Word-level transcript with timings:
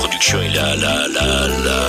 production 0.00 0.40
et 0.40 0.48
la, 0.48 0.74
la, 0.76 1.08
la, 1.08 1.28
la, 1.66 1.80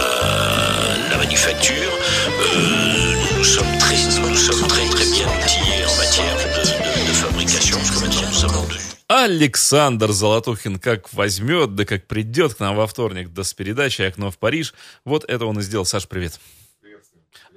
la 1.09 1.17
manufacture, 1.17 1.93
euh, 2.27 3.37
nous 3.37 3.43
sommes 3.45 3.77
très, 3.79 3.95
nous 4.19 4.35
sommes 4.35 4.67
très, 4.67 4.85
très 4.89 5.05
bien 5.15 5.27
outillés 5.35 5.85
en 5.89 5.95
matière 6.03 6.35
de, 6.35 6.47
de, 6.59 7.07
de 7.07 7.13
fabrication, 7.23 7.77
parce 7.77 7.91
que 7.91 7.99
maintenant 8.01 8.27
nous 8.27 8.39
sommes 8.43 8.57
en 8.57 8.67
dessus. 8.67 8.97
Александр 9.07 10.11
Золотухин 10.11 10.77
как 10.79 11.13
возьмет, 11.13 11.75
да 11.75 11.85
как 11.85 12.07
придет 12.07 12.55
к 12.55 12.59
нам 12.59 12.75
во 12.75 12.85
вторник, 12.85 13.29
да 13.33 13.43
с 13.43 13.53
передачей 13.53 14.03
«Окно 14.03 14.29
в 14.29 14.37
Париж». 14.37 14.73
Вот 15.05 15.23
это 15.29 15.45
он 15.45 15.59
и 15.59 15.61
сделал. 15.61 15.85
Саш, 15.85 16.07
привет. 16.07 16.39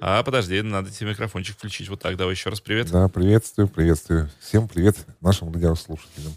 А, 0.01 0.23
подожди, 0.23 0.61
надо 0.61 0.89
тебе 0.91 1.11
микрофончик 1.11 1.57
включить. 1.57 1.89
Вот 1.89 2.01
так, 2.01 2.17
давай 2.17 2.33
еще 2.33 2.49
раз 2.49 2.59
привет. 2.59 2.91
Да, 2.91 3.07
приветствую, 3.07 3.67
приветствую. 3.69 4.29
Всем 4.41 4.67
привет 4.67 4.97
нашим 5.21 5.53
радиослушателям. 5.53 6.33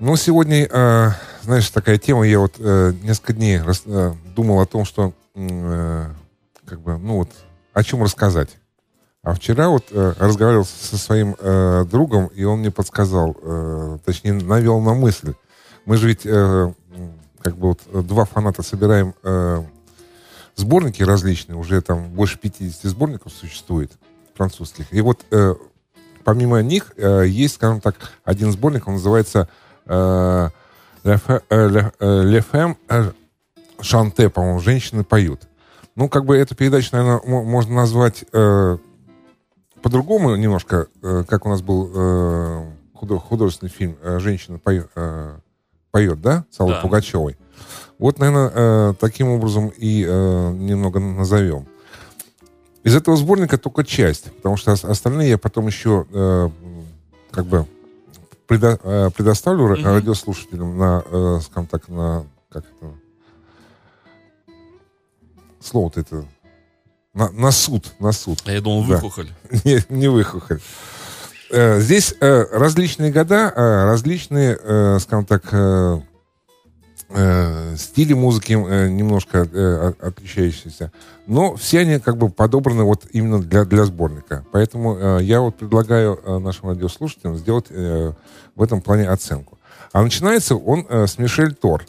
Ну, 0.00 0.16
сегодня, 0.16 0.66
э, 0.68 1.10
знаешь, 1.42 1.70
такая 1.70 1.98
тема, 1.98 2.26
я 2.26 2.40
вот 2.40 2.56
э, 2.58 2.92
несколько 3.04 3.32
дней 3.32 3.60
рас, 3.60 3.82
э, 3.86 4.12
думал 4.34 4.60
о 4.60 4.66
том, 4.66 4.84
что, 4.84 5.12
э, 5.36 6.06
как 6.64 6.80
бы, 6.80 6.98
ну 6.98 7.18
вот, 7.18 7.30
о 7.72 7.84
чем 7.84 8.02
рассказать. 8.02 8.58
А 9.22 9.34
вчера 9.34 9.68
вот 9.68 9.84
э, 9.92 10.14
разговаривал 10.18 10.64
со 10.64 10.98
своим 10.98 11.36
э, 11.38 11.84
другом, 11.88 12.26
и 12.26 12.42
он 12.42 12.58
мне 12.58 12.72
подсказал, 12.72 13.36
э, 13.40 13.98
точнее, 14.04 14.32
навел 14.32 14.80
на 14.80 14.94
мысль. 14.94 15.34
Мы 15.84 15.96
же 15.96 16.08
ведь, 16.08 16.22
э, 16.26 16.72
как 17.40 17.56
бы, 17.56 17.68
вот, 17.68 18.06
два 18.06 18.24
фаната 18.24 18.64
собираем 18.64 19.14
э, 19.22 19.62
сборники 20.56 21.04
различные, 21.04 21.56
уже 21.56 21.80
там 21.80 22.10
больше 22.10 22.36
50 22.38 22.90
сборников 22.90 23.32
существует 23.32 23.92
французских. 24.34 24.92
И 24.92 25.00
вот 25.00 25.24
э, 25.30 25.54
помимо 26.24 26.62
них 26.62 26.92
э, 26.96 27.26
есть, 27.28 27.54
скажем 27.54 27.80
так, 27.80 27.94
один 28.24 28.50
сборник, 28.50 28.88
он 28.88 28.94
называется 28.94 29.48
э, 29.86 30.48
«Le 31.04 32.44
Femme 32.52 32.76
Chante», 33.80 34.28
по-моему, 34.30 34.60
«Женщины 34.60 35.04
поют». 35.04 35.42
Ну, 35.96 36.08
как 36.08 36.24
бы 36.24 36.36
эту 36.36 36.54
передачу, 36.54 36.90
наверное, 36.92 37.20
можно 37.24 37.74
назвать 37.74 38.24
э, 38.32 38.78
по-другому 39.82 40.34
немножко, 40.36 40.88
э, 41.02 41.24
как 41.28 41.46
у 41.46 41.48
нас 41.48 41.62
был 41.62 41.90
э, 41.94 42.64
художественный 42.94 43.70
фильм 43.70 43.96
«Женщина 44.02 44.58
поет», 44.58 44.88
э, 44.96 45.36
поет 45.90 46.20
да, 46.20 46.44
с 46.50 46.58
Аллой 46.58 46.74
да. 46.74 46.80
Пугачевой. 46.80 47.36
Вот, 47.98 48.18
наверное, 48.18 48.50
э, 48.52 48.94
таким 48.98 49.28
образом 49.28 49.72
и 49.76 50.04
э, 50.04 50.50
немного 50.52 50.98
назовем. 50.98 51.66
Из 52.82 52.96
этого 52.96 53.16
сборника 53.16 53.56
только 53.56 53.84
часть, 53.84 54.32
потому 54.32 54.56
что 54.56 54.72
остальные 54.72 55.30
я 55.30 55.38
потом 55.38 55.68
еще 55.68 56.06
э, 56.12 56.50
как 57.30 57.46
бы 57.46 57.66
предо, 58.46 58.78
э, 58.82 59.10
предоставлю 59.10 59.66
mm-hmm. 59.66 59.84
радиослушателям 59.84 60.78
на, 60.78 61.02
э, 61.04 61.40
скажем 61.44 61.66
так, 61.66 61.88
на 61.88 62.26
как 62.50 62.64
это 62.64 62.92
слово-то 65.60 66.00
это 66.00 66.24
на, 67.14 67.30
на 67.30 67.50
суд, 67.50 67.92
на 67.98 68.12
суд. 68.12 68.42
А 68.44 68.52
я 68.52 68.60
думал, 68.60 68.84
да. 68.86 68.94
выхухоль. 68.94 69.30
Не, 69.88 70.08
выхухоль. 70.08 70.60
Э, 71.50 71.80
здесь 71.80 72.14
различные 72.20 73.12
года, 73.12 73.52
различные, 73.54 74.56
скажем 75.00 75.24
так, 75.24 75.52
э, 77.14 77.76
стили 77.76 78.12
музыки 78.12 78.52
э, 78.52 78.88
немножко 78.88 79.48
э, 79.50 79.92
отличающиеся, 80.00 80.92
но 81.26 81.56
все 81.56 81.80
они 81.80 81.98
как 81.98 82.16
бы 82.16 82.28
подобраны 82.28 82.84
вот 82.84 83.06
именно 83.12 83.40
для, 83.40 83.64
для 83.64 83.84
сборника. 83.84 84.44
Поэтому 84.52 84.96
э, 84.96 85.18
я 85.22 85.40
вот 85.40 85.56
предлагаю 85.56 86.20
э, 86.22 86.38
нашим 86.38 86.70
радиослушателям 86.70 87.36
сделать 87.36 87.66
э, 87.70 88.12
в 88.54 88.62
этом 88.62 88.80
плане 88.80 89.08
оценку. 89.08 89.58
А 89.92 90.02
начинается 90.02 90.56
он 90.56 90.86
э, 90.88 91.06
с 91.06 91.18
Мишель 91.18 91.54
Тор. 91.54 91.86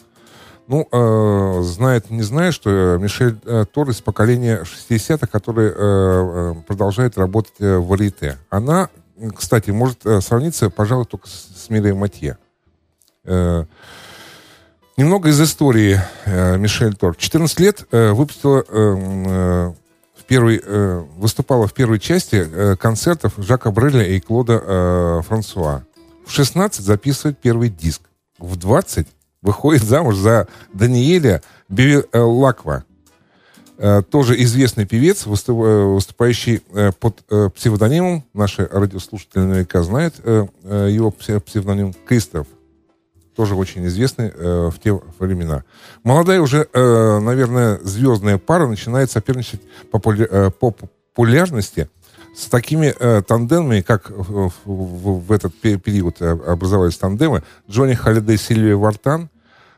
Ну, 0.67 0.87
э, 0.91 1.61
знает, 1.63 2.09
не 2.09 2.23
знает, 2.23 2.53
что 2.53 2.69
э, 2.69 2.97
Мишель 2.99 3.37
э, 3.45 3.65
Тор 3.71 3.89
из 3.89 4.01
поколения 4.01 4.63
60-х, 4.63 5.27
который 5.27 5.67
э, 5.67 5.73
э, 5.75 6.55
продолжает 6.67 7.17
работать 7.17 7.53
э, 7.59 7.77
в 7.77 7.87
Варите. 7.87 8.37
Она, 8.49 8.89
кстати, 9.35 9.71
может 9.71 10.01
сравниться, 10.21 10.69
пожалуй, 10.69 11.05
только 11.05 11.27
с, 11.27 11.65
с 11.65 11.69
Мирой 11.69 11.93
Матье. 11.93 12.37
Э, 13.25 13.65
Немного 14.97 15.27
из 15.27 15.41
истории 15.41 15.99
э, 16.23 16.57
Мишель 16.57 16.95
Тор. 16.95 17.17
14 17.17 17.59
лет 17.59 17.85
э, 17.91 18.13
выпустила 18.13 18.59
э, 18.59 18.63
э, 18.69 19.73
в 20.17 20.23
первой, 20.23 20.61
э, 20.63 21.03
выступала 21.17 21.67
в 21.67 21.73
первой 21.73 21.99
части 21.99 22.37
э, 22.37 22.77
концертов 22.77 23.33
Жака 23.35 23.71
Бреля 23.71 24.07
и 24.07 24.21
Клода 24.21 24.53
э, 24.65 25.21
Франсуа. 25.27 25.83
В 26.25 26.31
16 26.31 26.81
записывает 26.81 27.37
первый 27.39 27.67
диск. 27.67 28.03
В 28.37 28.55
20 28.55 29.05
выходит 29.41 29.83
замуж 29.83 30.15
за 30.15 30.47
Даниэля 30.71 31.41
Бевилаква. 31.67 32.85
Э, 33.77 34.01
тоже 34.01 34.41
известный 34.43 34.85
певец, 34.85 35.25
выступ, 35.25 35.61
э, 35.61 35.83
выступающий 35.83 36.61
э, 36.71 36.93
под 36.97 37.21
э, 37.29 37.49
псевдонимом, 37.53 38.23
наши 38.33 38.65
радиослушатели 38.71 39.41
наверняка 39.41 39.83
знают 39.83 40.15
э, 40.23 40.47
его 40.89 41.11
псевдоним 41.11 41.93
Кристоф 42.07 42.47
тоже 43.35 43.55
очень 43.55 43.85
известный 43.87 44.31
э, 44.33 44.69
в 44.73 44.79
те 44.79 44.99
времена. 45.19 45.63
Молодая 46.03 46.41
уже, 46.41 46.67
э, 46.71 47.19
наверное, 47.19 47.79
звездная 47.83 48.37
пара 48.37 48.67
начинает 48.67 49.11
соперничать 49.11 49.61
по, 49.91 49.97
популя- 49.97 50.27
э, 50.29 50.51
по 50.51 50.71
популярности 50.71 51.89
с 52.35 52.47
такими 52.47 52.93
э, 52.97 53.21
тандемами, 53.21 53.81
как 53.81 54.09
в, 54.09 54.51
в, 54.65 55.27
в 55.27 55.31
этот 55.31 55.53
период 55.55 56.21
образовались 56.21 56.97
тандемы 56.97 57.43
Джонни 57.69 57.93
Холидей, 57.93 58.37
Сильвия 58.37 58.75
Вартан, 58.75 59.29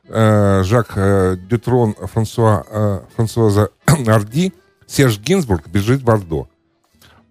э, 0.07 0.63
Жак 0.63 0.93
э, 0.95 1.37
Дютрон, 1.49 1.93
Франсуа, 1.93 2.63
э, 2.69 2.99
Франсуаза 3.15 3.69
Арди, 3.85 4.53
Серж 4.87 5.19
Гинзбург, 5.19 5.67
Бежит 5.67 6.01
Бардо. 6.03 6.47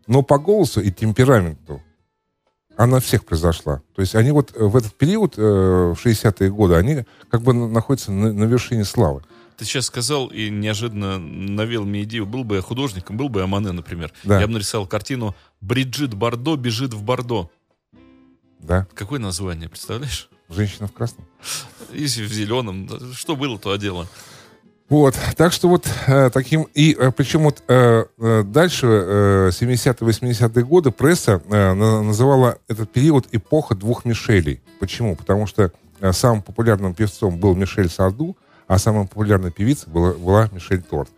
Но 0.06 0.22
по 0.22 0.38
голосу 0.38 0.80
и 0.80 0.92
темпераменту 0.92 1.82
она 2.76 3.00
всех 3.00 3.24
произошла. 3.24 3.82
То 3.94 4.02
есть 4.02 4.14
они 4.14 4.30
вот 4.32 4.52
в 4.54 4.76
этот 4.76 4.94
период, 4.94 5.34
э, 5.36 5.40
в 5.40 5.96
60-е 6.04 6.50
годы, 6.50 6.74
они 6.74 7.04
как 7.30 7.42
бы 7.42 7.52
находятся 7.52 8.12
на, 8.12 8.32
на 8.32 8.44
вершине 8.44 8.84
славы. 8.84 9.22
Ты 9.56 9.64
сейчас 9.64 9.86
сказал 9.86 10.26
и 10.26 10.50
неожиданно 10.50 11.18
навел 11.18 11.84
мне 11.84 12.02
идею. 12.02 12.26
Был 12.26 12.44
бы 12.44 12.56
я 12.56 12.62
художником, 12.62 13.16
был 13.16 13.30
бы 13.30 13.40
я 13.40 13.46
Мане, 13.46 13.72
например. 13.72 14.12
Да. 14.22 14.40
Я 14.40 14.46
бы 14.46 14.52
нарисовал 14.52 14.86
картину 14.86 15.34
«Бриджит 15.62 16.12
Бардо 16.12 16.56
бежит 16.56 16.92
в 16.92 17.02
Бордо». 17.02 17.50
Да. 18.58 18.86
Какое 18.94 19.18
название, 19.18 19.68
представляешь? 19.68 20.28
Женщина 20.50 20.88
в 20.88 20.92
красном. 20.92 21.26
Если 21.92 22.24
в 22.24 22.32
зеленом. 22.32 22.88
Что 23.14 23.34
было, 23.34 23.58
то 23.58 23.74
дело. 23.76 24.06
Вот, 24.88 25.18
так 25.36 25.52
что 25.52 25.68
вот 25.68 25.88
э, 26.06 26.30
таким, 26.30 26.68
и 26.72 26.96
э, 26.96 27.10
причем 27.10 27.42
вот 27.42 27.60
э, 27.66 28.04
э 28.18 28.42
дальше, 28.44 28.86
э, 28.86 29.50
70-80-е 29.52 30.64
годы, 30.64 30.92
пресса 30.92 31.42
э, 31.50 31.72
называла 31.72 32.58
этот 32.68 32.92
период 32.92 33.26
эпоха 33.32 33.74
двух 33.74 34.04
Мишелей. 34.04 34.60
Почему? 34.78 35.16
Потому 35.16 35.48
что 35.48 35.72
э, 36.00 36.12
самым 36.12 36.42
популярным 36.42 36.94
певцом 36.94 37.36
был 37.38 37.56
Мишель 37.56 37.90
Сарду, 37.90 38.36
а 38.68 38.78
самой 38.78 39.08
популярной 39.08 39.50
певицей 39.50 39.90
была, 39.90 40.12
была 40.12 40.48
Мишель 40.52 40.82
Торт. 40.82 41.10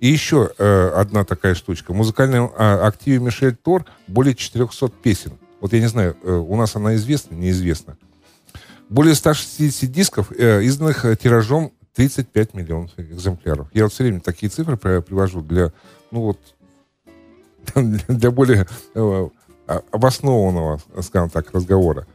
И 0.00 0.08
еще 0.08 0.50
э, 0.58 0.92
одна 0.96 1.24
такая 1.24 1.54
штучка. 1.54 1.92
В 1.92 1.96
музыкальном 1.96 2.50
э, 2.56 2.74
активе 2.80 3.20
Мишель 3.20 3.54
Тор 3.54 3.84
более 4.08 4.34
400 4.34 4.88
песен. 4.88 5.32
Вот 5.60 5.72
я 5.72 5.78
не 5.78 5.86
знаю, 5.86 6.16
э, 6.24 6.32
у 6.32 6.56
нас 6.56 6.74
она 6.74 6.96
известна, 6.96 7.36
неизвестна. 7.36 7.96
Более 8.88 9.14
160 9.14 9.92
дисков, 9.92 10.32
э, 10.36 10.64
изданных 10.64 11.06
тиражом 11.22 11.72
35 11.94 12.54
миллионов 12.54 12.90
экземпляров. 12.96 13.68
Я 13.72 13.84
вот 13.84 13.92
все 13.92 14.04
время 14.04 14.20
такие 14.20 14.50
цифры 14.50 14.76
привожу 14.76 15.42
для, 15.42 15.72
ну 16.10 16.22
вот, 16.22 16.38
для 17.74 18.30
более 18.30 18.66
э, 18.94 19.28
обоснованного, 19.90 20.80
скажем 21.02 21.30
так, 21.30 21.52
разговора. 21.52 22.06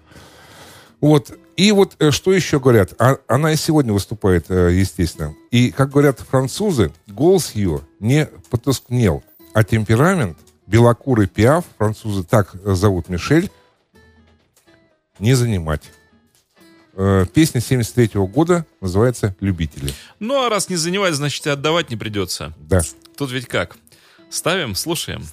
Вот. 0.99 1.31
И 1.55 1.71
вот 1.71 1.95
э, 1.99 2.11
что 2.11 2.33
еще 2.33 2.59
говорят? 2.59 2.93
А, 2.99 3.17
она 3.27 3.51
и 3.51 3.55
сегодня 3.55 3.93
выступает, 3.93 4.49
э, 4.49 4.71
естественно. 4.73 5.33
И, 5.51 5.71
как 5.71 5.91
говорят 5.91 6.19
французы, 6.19 6.91
голос 7.07 7.51
ее 7.51 7.81
не 7.99 8.27
потускнел, 8.49 9.23
а 9.53 9.63
темперамент 9.63 10.37
белокурый 10.67 11.27
пиаф, 11.27 11.65
французы 11.77 12.23
так 12.23 12.55
зовут 12.63 13.09
Мишель, 13.09 13.49
не 15.19 15.33
занимать. 15.33 15.81
Э, 16.99 17.27
песня 17.31 17.61
73 17.61 18.17
-го 18.17 18.27
года 18.27 18.65
называется 18.81 19.35
«Любители». 19.39 19.93
Ну, 20.19 20.43
а 20.43 20.49
раз 20.49 20.67
не 20.67 20.77
занимать, 20.77 21.13
значит 21.13 21.45
и 21.45 21.49
отдавать 21.51 21.91
не 21.91 21.95
придется. 21.95 22.53
Да. 22.57 22.81
Тут 23.15 23.31
ведь 23.31 23.45
как? 23.47 23.77
Ставим, 24.31 24.73
слушаем. 24.73 25.23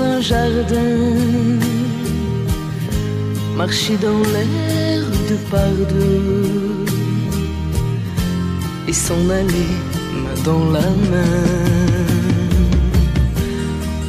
Un 0.00 0.20
jardin, 0.20 0.96
marcher 3.56 3.96
dans 3.96 4.22
l'air 4.32 5.02
de 5.30 5.36
par 5.50 5.72
deux. 5.90 6.84
Et 8.86 8.92
s'en 8.92 9.28
aller 9.30 9.72
main 10.22 10.42
dans 10.44 10.70
la 10.70 10.88
main. 11.10 11.44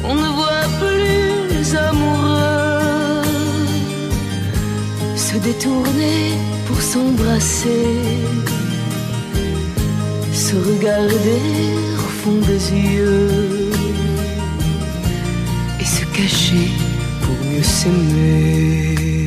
On 0.04 0.14
ne 0.14 0.28
voit 0.38 0.68
plus 0.80 1.54
les 1.54 1.76
amoureux 1.76 3.22
se 5.16 5.36
détourner 5.38 6.32
pour 6.66 6.80
s'embrasser, 6.80 7.86
se 10.32 10.54
regarder 10.56 11.42
au 11.98 12.08
fond 12.20 12.38
des 12.46 12.72
yeux 12.72 13.59
cacher 16.20 16.68
pour 17.22 17.36
mieux 17.46 17.62
s'aimer. 17.62 19.19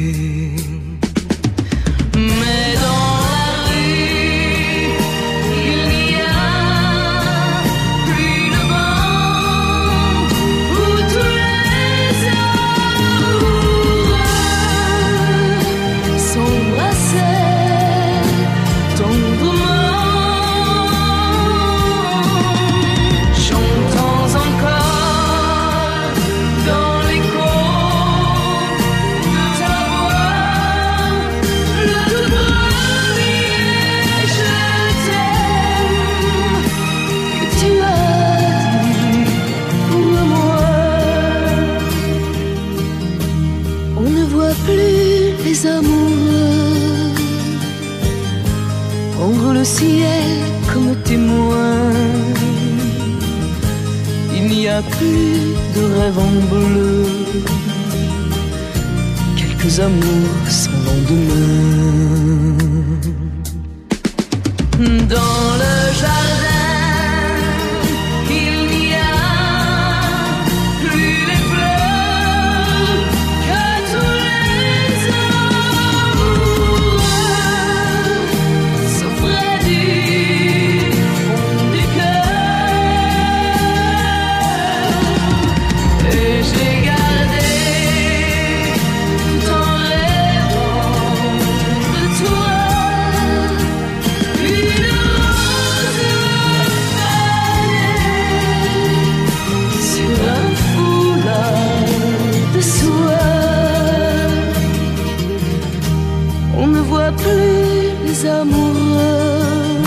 Amoureux 108.44 109.84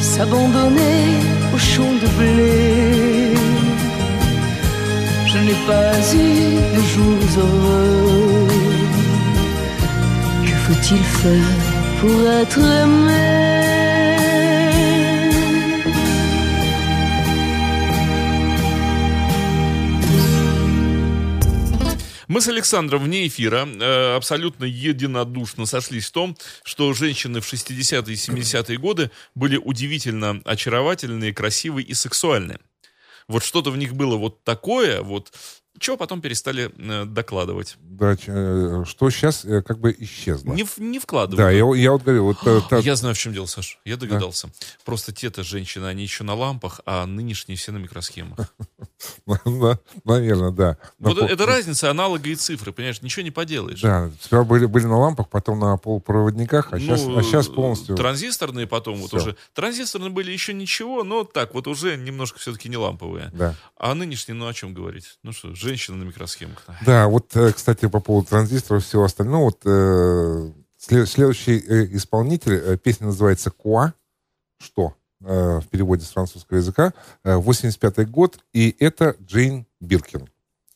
s'abandonner 0.00 1.02
au 1.54 1.58
champ 1.58 1.92
de 2.02 2.08
blé. 2.18 3.34
Je 5.30 5.38
n'ai 5.46 5.58
pas 5.70 5.92
eu 6.26 6.30
de 6.76 6.82
jours 6.92 7.28
heureux. 7.42 8.48
Que 10.44 10.54
faut-il 10.66 11.02
faire 11.20 11.52
pour 12.00 12.18
être 12.40 12.60
aimé? 12.82 13.87
Мы 22.28 22.42
с 22.42 22.48
Александром 22.48 23.04
вне 23.04 23.26
эфира 23.26 23.66
э, 23.66 24.14
абсолютно 24.14 24.64
единодушно 24.64 25.64
сошлись 25.64 26.08
в 26.08 26.12
том, 26.12 26.36
что 26.62 26.92
женщины 26.92 27.40
в 27.40 27.50
60-е 27.50 28.12
и 28.12 28.16
70-е 28.16 28.76
годы 28.76 29.10
были 29.34 29.56
удивительно 29.56 30.42
очаровательные, 30.44 31.32
красивые 31.32 31.86
и 31.86 31.94
сексуальные. 31.94 32.58
Вот 33.28 33.44
что-то 33.44 33.70
в 33.70 33.78
них 33.78 33.94
было 33.94 34.16
вот 34.16 34.44
такое, 34.44 35.00
вот, 35.00 35.32
чего 35.78 35.96
потом 35.96 36.20
перестали 36.20 36.70
э, 36.76 37.04
докладывать. 37.04 37.76
Да, 37.80 38.16
ч- 38.16 38.24
э, 38.28 38.84
что 38.86 39.10
сейчас 39.10 39.44
э, 39.44 39.62
как 39.62 39.78
бы 39.78 39.94
исчезло. 39.98 40.52
Не, 40.52 40.64
в- 40.64 40.78
не 40.78 40.98
вкладывают. 40.98 41.38
Да, 41.38 41.50
я, 41.50 41.64
я 41.74 41.92
вот 41.92 42.02
говорю, 42.02 42.24
вот 42.24 42.38
э, 42.46 42.60
та- 42.68 42.78
Я 42.78 42.96
знаю, 42.96 43.14
в 43.14 43.18
чем 43.18 43.32
дело, 43.32 43.46
Саш. 43.46 43.78
Я 43.84 43.96
догадался. 43.96 44.50
Просто 44.84 45.12
те-то 45.12 45.42
женщины, 45.42 45.86
они 45.86 46.02
еще 46.02 46.24
на 46.24 46.34
лампах, 46.34 46.80
а 46.86 47.06
нынешние 47.06 47.56
все 47.56 47.72
на 47.72 47.78
микросхемах. 47.78 48.38
на- 49.26 49.78
наверное, 50.04 50.50
да. 50.50 50.76
Вот 50.98 51.18
это 51.18 51.46
разница 51.46 51.90
аналога 51.90 52.28
и 52.28 52.34
цифры, 52.34 52.72
понимаешь? 52.72 53.02
Ничего 53.02 53.22
не 53.22 53.30
поделаешь. 53.30 53.80
Да, 53.80 54.10
сперва 54.20 54.44
были, 54.44 54.66
были 54.66 54.84
на 54.86 54.98
лампах, 54.98 55.28
потом 55.28 55.58
на 55.58 55.76
полупроводниках, 55.76 56.72
а, 56.72 56.78
сейчас, 56.78 57.02
Ну, 57.04 57.18
а 57.18 57.22
сейчас 57.22 57.48
полностью... 57.48 57.96
Транзисторные 57.96 58.66
потом 58.66 58.98
вот 58.98 59.12
уже. 59.14 59.36
Транзисторные 59.54 60.10
были 60.10 60.30
еще 60.32 60.52
ничего, 60.54 61.04
но 61.04 61.24
так 61.24 61.54
вот 61.54 61.66
уже 61.66 61.96
немножко 61.96 62.38
все-таки 62.38 62.68
не 62.68 62.76
ламповые. 62.76 63.30
Да. 63.32 63.54
А 63.76 63.94
нынешние, 63.94 64.34
ну 64.34 64.46
о 64.46 64.54
чем 64.54 64.74
говорить? 64.74 65.18
Ну 65.22 65.32
что, 65.32 65.54
женщины 65.68 65.96
на 65.98 66.04
микросхемках. 66.04 66.64
Да, 66.86 67.08
вот, 67.08 67.36
э, 67.36 67.52
кстати, 67.52 67.86
по 67.88 68.00
поводу 68.00 68.28
транзисторов 68.28 68.82
и 68.82 68.86
всего 68.86 69.04
остального, 69.04 69.44
вот 69.44 69.60
э, 69.64 70.50
след- 70.78 71.08
следующий 71.08 71.58
э, 71.58 71.86
исполнитель, 71.96 72.54
э, 72.54 72.76
песня 72.78 73.06
называется 73.06 73.50
«Куа», 73.50 73.92
что 74.58 74.94
э, 75.20 75.60
в 75.60 75.68
переводе 75.68 76.04
с 76.04 76.10
французского 76.10 76.58
языка, 76.58 76.92
э, 77.24 77.36
85-й 77.36 78.06
год, 78.06 78.38
и 78.52 78.74
это 78.78 79.14
Джейн 79.22 79.66
Биркин. 79.80 80.28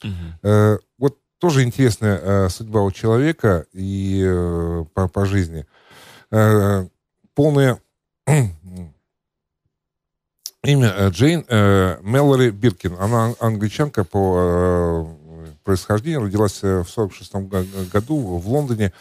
Мгм. 0.02 0.38
Э, 0.42 0.78
вот 0.98 1.18
тоже 1.38 1.62
интересная 1.62 2.48
судьба 2.48 2.82
у 2.82 2.90
человека 2.92 3.66
и 3.72 4.24
по, 4.94 5.08
по 5.08 5.26
жизни. 5.26 5.66
Полное 7.34 7.80
имя 10.64 10.94
э, 10.96 11.10
Джейн 11.10 11.44
э, 11.48 11.98
Мэлори 12.02 12.50
Биркин. 12.50 12.96
Она 12.98 13.26
ан- 13.26 13.36
англичанка 13.40 14.04
по 14.04 14.36
э, 14.38 15.54
происхождению, 15.64 16.22
родилась 16.22 16.60
э, 16.62 16.82
в 16.82 16.88
46 16.88 17.34
году 17.92 18.16
в 18.16 18.48
Лондоне. 18.48 18.92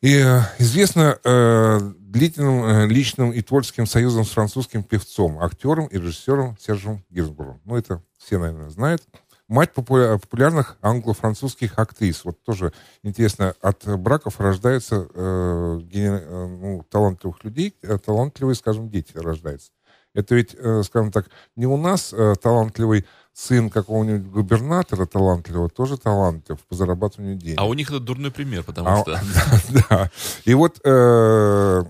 И 0.00 0.16
э, 0.16 0.40
известна 0.58 1.18
э, 1.22 1.78
длительным 1.98 2.64
э, 2.64 2.86
личным 2.86 3.32
и 3.32 3.42
творческим 3.42 3.86
союзом 3.86 4.24
с 4.24 4.30
французским 4.30 4.82
певцом, 4.82 5.38
актером 5.40 5.86
и 5.86 5.98
режиссером 5.98 6.56
Сержем 6.58 7.04
Гинзбургом. 7.10 7.60
Ну, 7.64 7.76
это 7.76 8.02
все, 8.18 8.38
наверное, 8.38 8.70
знают. 8.70 9.02
Мать 9.48 9.72
популя- 9.74 10.18
популярных 10.18 10.78
англо-французских 10.80 11.78
актрис. 11.78 12.24
Вот 12.24 12.42
тоже 12.42 12.72
интересно, 13.02 13.54
от 13.60 13.86
браков 13.98 14.40
рождаются 14.40 15.06
э, 15.14 15.80
э, 15.92 16.46
ну, 16.46 16.86
талантливых 16.90 17.44
людей, 17.44 17.74
э, 17.82 17.98
талантливые, 17.98 18.54
скажем, 18.54 18.88
дети 18.88 19.12
рождаются. 19.14 19.70
Это 20.14 20.34
ведь, 20.34 20.54
э, 20.58 20.82
скажем 20.84 21.10
так, 21.10 21.26
не 21.56 21.66
у 21.66 21.76
нас 21.76 22.12
э, 22.12 22.34
талантливый 22.40 23.06
сын 23.32 23.70
какого-нибудь 23.70 24.30
губернатора 24.30 25.06
талантливого, 25.06 25.70
тоже 25.70 25.96
талантлив 25.96 26.58
по 26.68 26.74
зарабатыванию 26.74 27.36
денег. 27.36 27.58
А 27.58 27.64
у 27.66 27.72
них 27.72 27.88
это 27.88 27.98
дурной 27.98 28.30
пример, 28.30 28.62
потому 28.62 28.88
А, 28.88 28.96
что... 29.00 29.12
да, 29.12 29.84
да. 29.88 30.10
И 30.44 30.52
вот 30.52 30.80
э, 30.84 31.82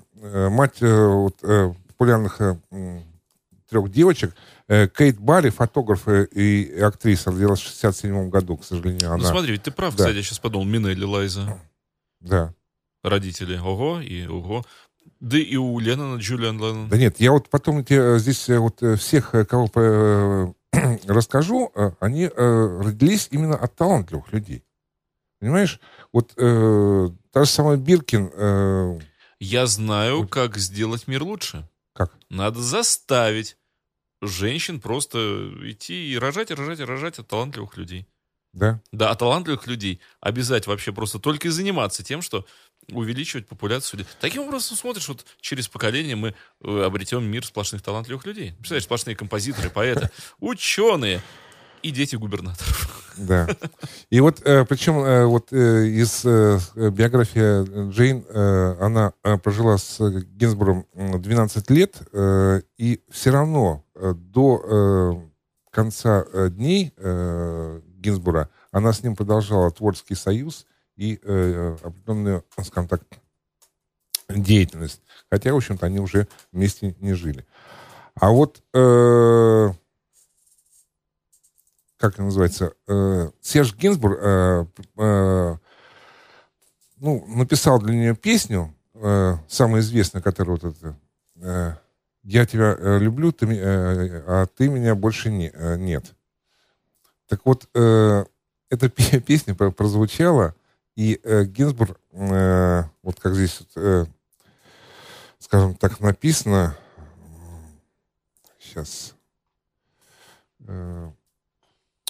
мать 0.50 0.76
э, 0.80 1.06
вот, 1.06 1.36
э, 1.42 1.72
популярных 1.88 2.40
э, 2.40 2.56
трех 3.68 3.90
девочек, 3.90 4.34
Кейт 4.68 5.18
Барри, 5.18 5.50
фотограф 5.50 6.06
и 6.08 6.80
актриса, 6.80 7.30
родилась 7.32 7.58
в 7.60 7.64
67 7.64 8.30
году, 8.30 8.56
к 8.56 8.64
сожалению, 8.64 9.08
Ну 9.08 9.14
она... 9.14 9.28
смотри, 9.28 9.50
ведь 9.52 9.64
ты 9.64 9.70
прав, 9.70 9.94
Да. 9.96 10.04
кстати, 10.04 10.16
я 10.16 10.22
сейчас 10.22 10.38
подумал, 10.38 10.64
Минелли 10.66 11.04
Лайза. 11.04 11.58
Да. 12.20 12.54
Родители, 13.02 13.58
ого, 13.58 14.00
и 14.00 14.26
ого. 14.28 14.64
Да 15.22 15.38
и 15.38 15.54
у 15.56 15.78
Леннона, 15.78 16.18
Джулиан 16.18 16.58
Леннон. 16.58 16.88
Да 16.88 16.96
нет, 16.98 17.20
я 17.20 17.30
вот 17.30 17.48
потом 17.48 17.84
те, 17.84 18.18
здесь 18.18 18.48
э, 18.48 18.58
вот 18.58 18.82
э, 18.82 18.96
всех, 18.96 19.34
э, 19.36 19.44
кого 19.44 19.70
э, 19.76 20.52
расскажу, 21.06 21.70
э, 21.76 21.92
они 22.00 22.24
э, 22.24 22.80
родились 22.82 23.28
именно 23.30 23.56
от 23.56 23.76
талантливых 23.76 24.32
людей. 24.32 24.64
Понимаешь? 25.38 25.78
Вот 26.12 26.32
э, 26.36 27.08
та 27.30 27.44
же 27.44 27.50
самая 27.50 27.76
Биркин... 27.76 28.30
э, 28.34 28.98
Я 29.38 29.66
знаю, 29.66 30.26
как 30.26 30.56
сделать 30.58 31.06
мир 31.06 31.22
лучше. 31.22 31.68
как? 31.94 32.12
Надо 32.28 32.60
заставить 32.60 33.56
женщин 34.20 34.80
просто 34.80 35.18
идти 35.70 36.12
и 36.12 36.18
рожать, 36.18 36.50
и 36.50 36.54
рожать, 36.54 36.80
и 36.80 36.84
рожать 36.84 37.18
от 37.20 37.28
талантливых 37.28 37.76
людей. 37.76 38.08
Да? 38.52 38.80
Да, 38.92 39.10
от 39.10 39.18
талантливых 39.20 39.66
людей 39.68 40.00
обязать 40.20 40.66
вообще 40.66 40.92
просто 40.92 41.18
только 41.20 41.48
и 41.48 41.50
заниматься 41.52 42.02
тем, 42.04 42.22
что 42.22 42.44
увеличивать 42.94 43.46
популяцию 43.46 44.00
людей. 44.00 44.12
Таким 44.20 44.42
образом, 44.42 44.76
смотришь, 44.76 45.08
вот 45.08 45.24
через 45.40 45.68
поколение 45.68 46.16
мы 46.16 46.34
э, 46.62 46.82
обретем 46.82 47.24
мир 47.24 47.44
сплошных 47.44 47.82
талантливых 47.82 48.26
людей. 48.26 48.52
Представляешь, 48.52 48.84
сплошные 48.84 49.16
композиторы, 49.16 49.70
поэты, 49.70 50.10
ученые 50.40 51.22
и 51.82 51.90
дети 51.90 52.16
губернаторов. 52.16 53.14
Да. 53.16 53.48
И 54.10 54.20
вот, 54.20 54.40
э, 54.44 54.64
причем, 54.64 54.98
э, 55.00 55.24
вот 55.26 55.52
из 55.52 56.24
биографии 56.24 57.90
Джейн, 57.90 58.24
она 58.80 59.12
прожила 59.42 59.78
с 59.78 59.98
Гинзбургом 60.00 60.86
м, 60.94 61.20
12 61.20 61.70
лет, 61.70 61.96
и 62.78 63.00
все 63.10 63.30
равно 63.30 63.84
до 63.94 65.22
конца 65.70 66.24
дней 66.48 66.92
Гинзбура 67.98 68.48
она 68.72 68.92
с 68.92 69.02
ним 69.02 69.14
продолжала 69.14 69.70
творческий 69.70 70.14
союз 70.14 70.66
и 70.96 71.18
э, 71.22 71.76
определенную, 71.82 72.44
скажем 72.62 72.88
так, 72.88 73.02
деятельность. 74.28 75.00
Хотя, 75.30 75.52
в 75.52 75.56
общем-то, 75.56 75.86
они 75.86 76.00
уже 76.00 76.28
вместе 76.52 76.94
не 77.00 77.14
жили. 77.14 77.46
А 78.14 78.30
вот 78.30 78.62
э, 78.74 79.70
как 82.02 82.14
это 82.14 82.22
называется, 82.24 82.74
э, 82.88 83.30
Серж 83.40 83.76
Гинзбург 83.76 84.18
э, 84.20 84.66
э, 84.98 85.56
ну, 86.96 87.24
написал 87.28 87.80
для 87.80 87.94
нее 87.94 88.16
песню, 88.16 88.74
э, 88.94 89.36
самую 89.48 89.82
известную, 89.82 90.22
которая 90.22 90.56
вот 90.56 90.64
эта 90.64 90.96
э, 91.36 91.74
«Я 92.24 92.44
тебя 92.44 92.76
э, 92.76 92.98
люблю, 92.98 93.32
ты, 93.32 93.46
э, 93.46 94.22
а 94.26 94.46
ты 94.46 94.68
меня 94.68 94.94
больше 94.94 95.30
не, 95.30 95.50
э, 95.54 95.76
нет». 95.76 96.14
Так 97.28 97.40
вот, 97.44 97.68
э, 97.74 98.24
эта 98.68 98.88
пе- 98.88 99.20
песня 99.20 99.54
про- 99.54 99.70
прозвучала, 99.70 100.54
и 100.96 101.20
э, 101.22 101.44
Гинзбург, 101.44 101.98
э, 102.12 102.82
вот 103.02 103.20
как 103.20 103.34
здесь, 103.34 103.60
э, 103.76 104.04
скажем 105.38 105.74
так, 105.74 106.00
написано, 106.00 106.76
сейчас, 108.58 109.14
э, 110.66 111.10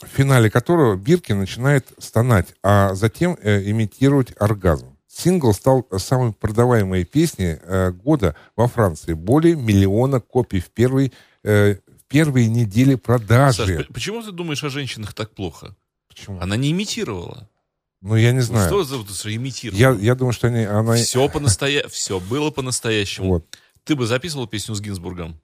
в 0.03 0.07
финале 0.07 0.51
которого 0.51 0.97
Биркин 0.97 1.39
начинает 1.39 1.93
стонать, 1.99 2.55
а 2.63 2.95
затем 2.95 3.39
э, 3.41 3.71
имитировать 3.71 4.35
оргазм. 4.39 4.97
Сингл 5.07 5.53
стал 5.53 5.87
самой 5.99 6.33
продаваемой 6.33 7.05
песней 7.05 7.59
э, 7.63 7.91
года 7.93 8.35
во 8.57 8.67
Франции. 8.67 9.13
Более 9.13 9.57
миллиона 9.57 10.21
копий 10.21 10.59
в, 10.59 10.71
первый, 10.71 11.13
э, 11.45 11.75
в 11.75 12.05
первые 12.09 12.49
недели 12.49 12.95
продажи. 12.95 13.77
Саш, 13.77 13.87
почему 13.89 14.23
ты 14.23 14.33
думаешь 14.33 14.65
о 14.65 14.71
женщинах 14.71 15.13
так 15.13 15.35
плохо? 15.35 15.77
Почему? 16.09 16.41
Она 16.41 16.57
не 16.57 16.73
имитировала. 16.73 17.49
Ну, 18.03 18.17
я 18.17 18.33
не 18.33 18.39
Ну, 18.39 18.43
знаю. 18.45 18.69
Что 18.69 18.83
за 18.85 18.97
вот 18.99 19.09
это 19.11 19.35
имитировала? 19.35 19.79
Я, 19.81 19.91
я 19.93 20.15
думаю, 20.17 20.33
что 20.33 20.49
они, 20.49 20.65
она... 20.65 20.97
Все 20.97 21.29
по-настоящему. 21.29 21.91
Все 21.91 22.21
было 22.21 22.51
по-настоящему. 22.51 23.29
Вот. 23.29 23.47
Ты 23.85 23.95
бы 23.95 24.07
записывал 24.07 24.47
песню 24.49 24.75
с 24.75 24.81
Гинзбургом? 24.81 25.41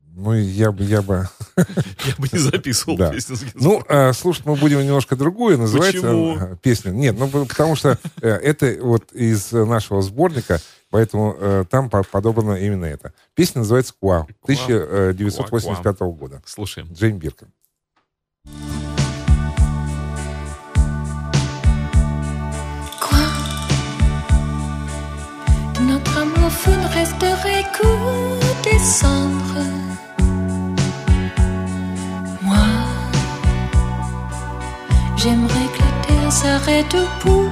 Ну, 0.00 0.34
я 0.34 0.72
бы... 0.72 0.82
Я 0.82 1.02
бы... 1.02 1.28
Я 1.56 2.14
бы 2.18 2.28
не 2.32 2.38
записывал 2.38 2.96
Да. 2.96 3.10
песню 3.12 3.36
с 3.36 3.42
Гинзбургом. 3.44 3.84
Ну, 3.88 3.94
э, 3.96 4.12
слушать 4.12 4.44
мы 4.46 4.56
будем 4.56 4.80
немножко 4.82 5.14
другую. 5.14 5.56
Называется 5.58 6.00
Почему? 6.00 6.36
э, 6.36 6.56
песня. 6.60 6.90
Нет, 6.90 7.16
ну 7.16 7.28
потому 7.28 7.76
что 7.76 7.96
э, 8.20 8.28
это 8.28 8.76
вот 8.82 9.12
из 9.12 9.52
нашего 9.52 10.02
сборника, 10.02 10.60
поэтому 10.90 11.36
э, 11.38 11.64
там 11.70 11.88
по- 11.90 12.02
подобрано 12.02 12.54
именно 12.54 12.86
это. 12.86 13.12
Песня 13.36 13.60
называется 13.60 13.94
«Куа» 14.00 14.26
1985 14.42 15.98
года. 16.00 16.42
Слушаем. 16.44 16.92
Джейн 16.92 17.18
Биркин. 17.18 17.52
Quoi 18.44 18.87
ne 26.68 26.88
resterait 27.00 27.64
que 27.76 27.88
des. 28.64 28.78
Moi, 32.42 32.66
j'aimerais 35.16 35.68
que 35.74 35.80
la 35.86 35.92
terre 36.06 36.32
s'arrête 36.32 36.96
pour 37.20 37.50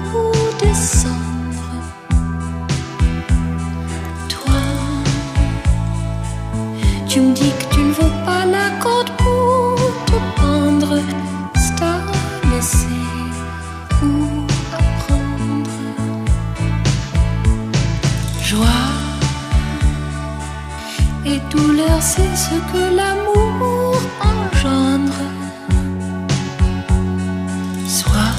descendre. 0.61 1.71
Toi, 4.29 4.63
tu 7.09 7.21
me 7.21 7.33
dis 7.33 7.53
que 7.59 7.75
tu 7.75 7.76
douleur, 21.51 22.01
c'est 22.01 22.37
ce 22.37 22.55
que 22.71 22.83
l'amour 22.97 24.01
engendre. 24.21 25.23
Sois 27.87 28.37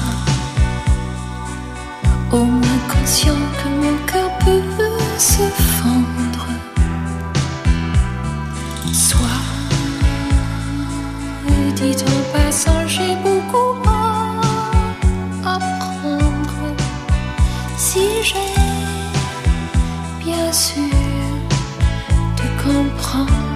au 2.32 2.44
moins 2.44 2.80
conscient 2.92 3.42
que 3.58 3.68
mon 3.82 3.96
cœur 4.06 4.30
peut 4.44 4.62
se 5.18 5.42
fendre. 5.78 6.46
Sois, 8.92 9.42
dit 11.76 11.96
en 12.14 12.20
passant, 12.32 12.86
j'ai 12.86 13.14
beaucoup 13.24 13.74
à 13.88 15.54
apprendre. 15.54 16.60
Si 17.76 18.04
j'ai 18.22 18.54
bien 20.24 20.52
sûr 20.52 20.87
好。 23.08 23.47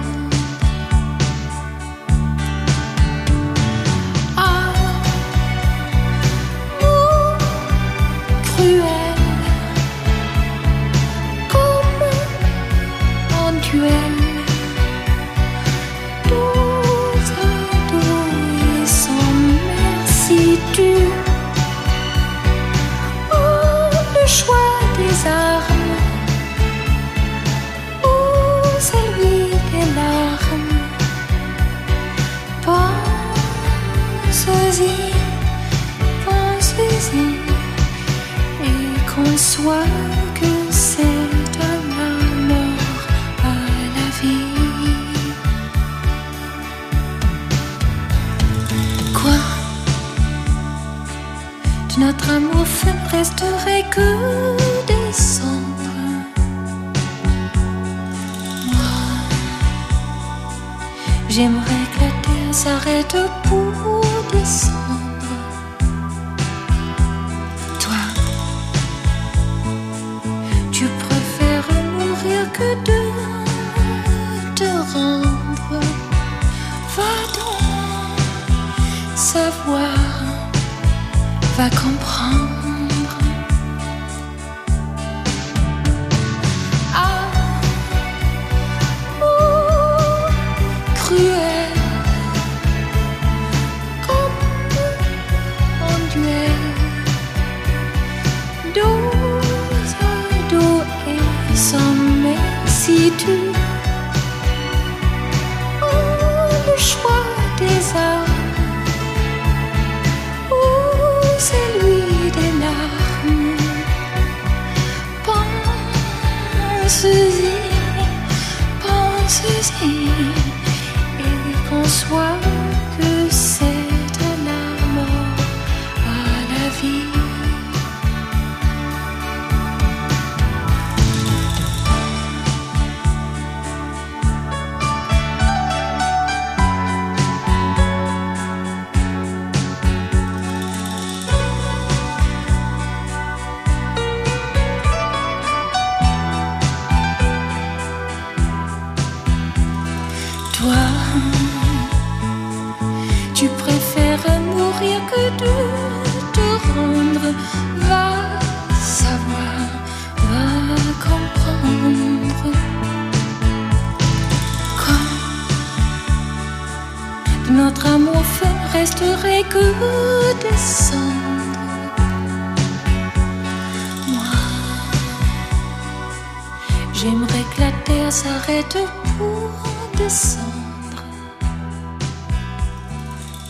s'arrête 178.22 178.78
pour 179.18 179.50
descendre. 179.96 181.02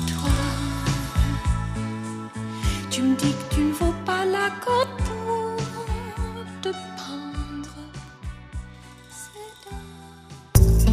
Toi, 0.07 0.31
tu 2.91 3.03
me 3.03 3.15
dis 3.15 3.33
que 3.33 3.55
tu 3.55 3.61
ne 3.61 3.73
vaux 3.73 3.95
pas 4.05 4.25
la 4.25 4.51
corde 4.65 4.89
pour 5.07 5.57
te 6.63 6.71
pendre. 6.71 7.77
C'est 9.11 10.93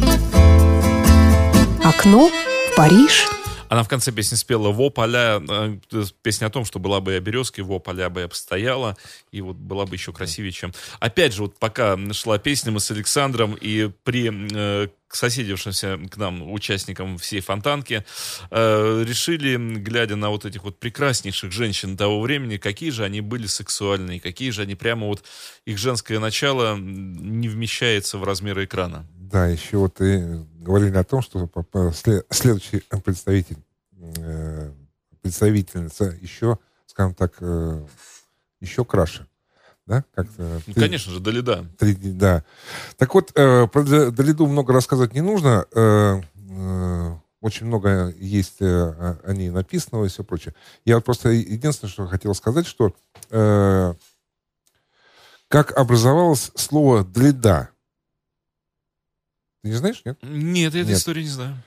dans 1.82 1.88
Окно 1.88 2.28
в 2.28 2.74
Париж. 2.76 3.26
Она 3.71 3.83
в 3.83 3.87
конце 3.87 4.11
песни 4.11 4.35
спела 4.35 4.69
«Во 4.69 4.89
поля», 4.89 5.41
э, 5.49 5.77
песня 6.21 6.47
о 6.47 6.49
том, 6.49 6.65
что 6.65 6.77
была 6.77 6.99
бы 6.99 7.13
я 7.13 7.21
березкой, 7.21 7.61
во 7.61 7.79
поля 7.79 8.09
бы 8.09 8.19
я 8.19 8.27
постояла, 8.27 8.97
и 9.31 9.39
вот 9.39 9.55
была 9.55 9.85
бы 9.85 9.95
еще 9.95 10.11
красивее, 10.11 10.51
чем... 10.51 10.73
Опять 10.99 11.33
же, 11.33 11.43
вот 11.43 11.57
пока 11.57 11.97
шла 12.11 12.37
песня, 12.37 12.73
мы 12.73 12.81
с 12.81 12.91
Александром 12.91 13.53
и 13.53 13.89
при 14.03 14.29
э, 14.29 14.89
к 15.07 15.15
соседившимся 15.15 15.99
к 16.09 16.17
нам 16.17 16.51
участникам 16.51 17.17
всей 17.17 17.39
фонтанки 17.39 18.03
э, 18.49 19.03
решили, 19.07 19.55
глядя 19.77 20.17
на 20.17 20.31
вот 20.31 20.45
этих 20.45 20.65
вот 20.65 20.77
прекраснейших 20.77 21.53
женщин 21.53 21.95
того 21.95 22.19
времени, 22.19 22.57
какие 22.57 22.89
же 22.89 23.05
они 23.05 23.21
были 23.21 23.47
сексуальные, 23.47 24.19
какие 24.19 24.49
же 24.49 24.63
они 24.63 24.75
прямо 24.75 25.07
вот, 25.07 25.23
их 25.63 25.77
женское 25.77 26.19
начало 26.19 26.77
не 26.77 27.47
вмещается 27.47 28.17
в 28.17 28.25
размеры 28.25 28.65
экрана. 28.65 29.07
Да, 29.31 29.47
еще 29.47 29.77
вот 29.77 30.01
и 30.01 30.45
говорили 30.59 30.97
о 30.97 31.03
том, 31.03 31.21
что 31.21 31.49
следующий 32.31 32.83
представитель, 33.03 33.57
э, 33.57 33.70
представительница 35.21 36.05
еще, 36.21 36.57
скажем 36.85 37.13
так, 37.13 37.33
э, 37.39 37.85
еще 38.59 38.83
краше. 38.85 39.27
Да? 39.85 40.03
Как-то 40.13 40.61
Ну, 40.67 40.73
ты- 40.73 40.79
конечно 40.79 41.11
же, 41.11 41.19
Далида. 41.19 41.65
Три- 41.77 41.95
да. 41.95 42.43
Так 42.97 43.13
вот, 43.13 43.31
э, 43.35 43.67
про 43.67 43.83
Д- 43.83 44.11
Далиду 44.11 44.47
много 44.47 44.73
рассказывать 44.73 45.13
не 45.13 45.21
нужно. 45.21 45.65
Э, 45.73 46.21
э, 46.35 47.15
очень 47.41 47.65
много 47.65 48.13
есть 48.17 48.61
э, 48.61 49.17
о 49.23 49.33
ней 49.33 49.49
написанного 49.49 50.05
и 50.05 50.09
все 50.09 50.23
прочее. 50.23 50.53
Я 50.85 50.95
вот 50.95 51.05
просто 51.05 51.29
единственное, 51.29 51.91
что 51.91 52.07
хотел 52.07 52.33
сказать, 52.35 52.67
что 52.67 52.95
э, 53.31 53.93
как 55.47 55.77
образовалось 55.77 56.51
слово 56.55 57.03
«длида». 57.03 57.69
Ты 59.63 59.69
не 59.69 59.75
знаешь, 59.75 60.01
нет? 60.05 60.17
Нет, 60.21 60.73
я 60.73 60.81
этой 60.81 60.93
истории 60.93 61.23
не 61.23 61.29
знаю. 61.29 61.61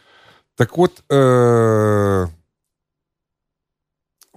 Так 0.56 0.76
вот, 0.76 1.02
э, 1.10 2.26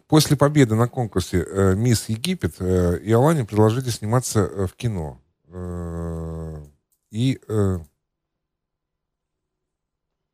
после 0.08 0.36
победы 0.36 0.76
на 0.76 0.88
конкурсе 0.88 1.44
э, 1.44 1.76
«Мисс 1.76 2.10
Египет» 2.10 2.56
э, 2.60 3.00
Иолане 3.04 3.46
предложили 3.46 3.90
сниматься 3.90 4.40
э, 4.40 4.66
в 4.66 4.74
кино. 4.74 5.22
Э, 5.50 6.66
и, 7.12 7.40
э, 7.48 7.80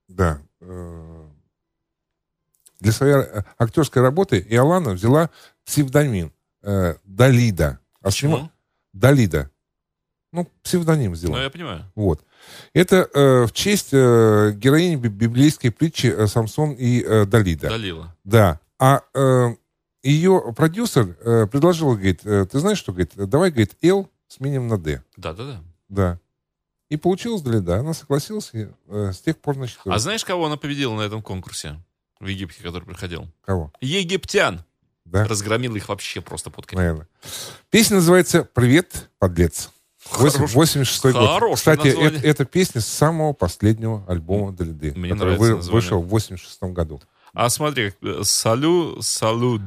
да, 0.08 0.42
для 2.80 2.92
своей 2.92 3.26
актерской 3.58 4.02
работы 4.02 4.40
Иолана 4.50 4.92
взяла 4.92 5.30
псевдоним 5.66 6.32
Далида. 6.62 7.80
А 8.00 8.06
Почему? 8.06 8.50
Далида. 8.94 9.50
Ну, 10.32 10.50
псевдоним 10.62 11.16
сделала. 11.16 11.38
Ну, 11.38 11.44
я 11.44 11.50
понимаю. 11.50 11.92
Вот. 11.96 12.24
Это 12.74 13.10
э, 13.14 13.46
в 13.46 13.52
честь 13.54 13.90
э, 13.94 14.52
героини 14.56 14.96
би- 14.96 15.10
библейской 15.10 15.70
притчи 15.70 16.08
э, 16.08 16.28
Самсон 16.28 16.72
и 16.74 17.04
э, 17.04 17.26
Далида. 17.26 17.70
Далила. 17.70 18.16
Да. 18.24 18.60
А 18.80 19.02
э, 19.14 19.56
ее 20.02 20.54
продюсер 20.56 21.16
э, 21.22 21.48
предложил, 21.48 21.92
говорит, 21.94 22.22
э, 22.26 22.46
ты 22.52 22.60
знаешь 22.60 22.78
что, 22.80 22.92
говорит, 22.92 23.12
давай, 23.16 23.52
говорит, 23.52 23.76
Л 23.84 24.10
сменим 24.28 24.68
на 24.68 24.78
Д. 24.78 25.04
Да-да-да. 25.18 25.62
Да. 25.90 26.20
И 26.90 26.98
получилось 26.98 27.42
Далида. 27.42 27.78
Она 27.80 27.94
согласилась, 27.94 28.50
и 28.54 28.68
э, 28.88 29.12
с 29.14 29.20
тех 29.20 29.38
пор, 29.38 29.56
значит, 29.56 29.80
А 29.86 30.00
знаешь, 30.00 30.26
кого 30.26 30.46
она 30.48 30.58
победила 30.58 30.96
на 30.96 31.02
этом 31.02 31.22
конкурсе 31.22 31.80
в 32.20 32.26
Египте, 32.28 32.62
который 32.64 32.84
приходил? 32.84 33.28
кого? 33.46 33.72
Египтян. 33.82 34.64
Да, 35.06 35.26
Разгромил 35.28 35.76
их 35.76 35.90
вообще 35.90 36.22
просто 36.22 36.50
под 36.50 36.66
корень. 36.66 36.78
наверное. 36.80 37.08
Песня 37.70 37.98
называется 37.98 38.46
«Привет, 38.46 39.10
подлец». 39.20 39.70
Восемь- 40.12 40.38
Хорош- 40.38 40.54
86 40.54 41.14
год. 41.14 41.56
Кстати, 41.56 41.88
название. 41.88 42.12
это, 42.20 42.28
это 42.28 42.46
песня 42.46 42.82
с 42.82 42.88
самого 42.88 43.34
последнего 43.34 44.04
альбома 44.08 44.52
Далиды, 44.52 44.94
Мне 44.96 45.10
который 45.12 45.38
нравится 45.38 45.70
вы- 45.70 45.74
вышел 45.76 46.02
в 46.02 46.08
86 46.08 46.74
году. 46.74 47.02
А 47.34 47.50
смотри, 47.50 47.94
салю, 48.24 49.02
салюд. 49.02 49.62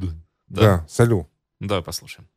Да, 0.47 0.61
Да. 0.61 0.85
салю. 0.87 1.27
Да, 1.59 1.81
послушаем. 1.81 2.27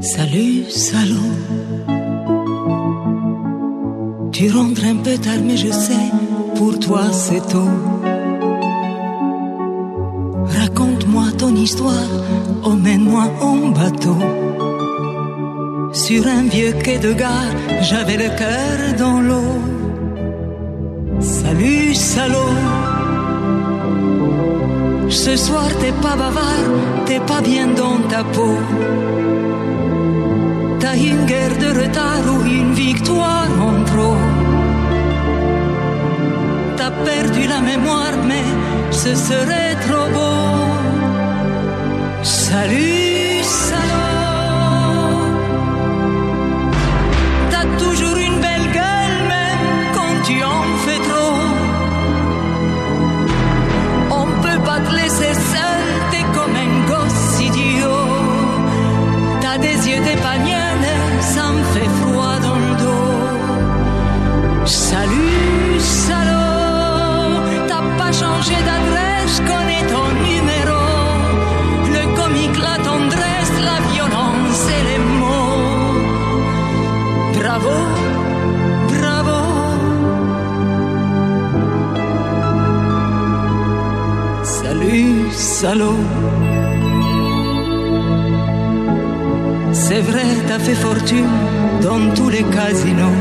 Salut, 0.00 0.70
salaud. 0.70 1.37
Tu 4.38 4.48
rentres 4.52 4.84
un 4.84 4.94
peu 4.94 5.18
tard, 5.18 5.42
mais 5.44 5.56
je 5.56 5.72
sais, 5.72 6.12
pour 6.54 6.78
toi 6.78 7.10
c'est 7.10 7.44
tôt. 7.48 7.72
Raconte-moi 10.60 11.24
ton 11.36 11.56
histoire, 11.56 12.12
emmène-moi 12.62 13.24
en 13.40 13.56
bateau. 13.70 14.16
Sur 15.92 16.24
un 16.28 16.44
vieux 16.44 16.72
quai 16.84 16.98
de 17.00 17.12
gare, 17.14 17.52
j'avais 17.80 18.16
le 18.16 18.28
cœur 18.38 18.94
dans 18.96 19.20
l'eau. 19.20 19.58
Salut, 21.18 21.92
salaud. 21.96 22.54
Ce 25.08 25.34
soir 25.34 25.68
t'es 25.80 25.94
pas 26.00 26.14
bavard, 26.14 26.68
t'es 27.06 27.18
pas 27.18 27.40
bien 27.40 27.66
dans 27.66 27.98
ta 28.08 28.22
peau. 28.22 28.54
Une 30.96 31.26
guerre 31.26 31.56
de 31.58 31.80
retard 31.80 32.24
ou 32.32 32.44
une 32.44 32.72
victoire 32.72 33.46
en 33.60 33.84
trop. 33.84 34.16
T'as 36.76 36.90
perdu 36.90 37.46
la 37.46 37.60
mémoire, 37.60 38.16
mais 38.26 38.42
ce 38.90 39.14
serait 39.14 39.76
trop 39.86 40.08
beau. 40.16 40.64
Salut, 42.22 43.42
salaud. 43.42 43.78
T'as 47.50 47.66
toujours 47.78 48.16
une 48.16 48.40
belle 48.40 48.68
gueule, 48.72 49.18
même 49.28 49.92
quand 49.94 50.14
tu 50.24 50.42
en 50.42 50.57
salaud. 85.62 86.04
C'est 89.72 90.02
vrai, 90.10 90.28
t'as 90.46 90.60
fait 90.66 90.80
fortune 90.86 91.34
dans 91.82 92.02
tous 92.14 92.28
les 92.28 92.44
casinos. 92.56 93.18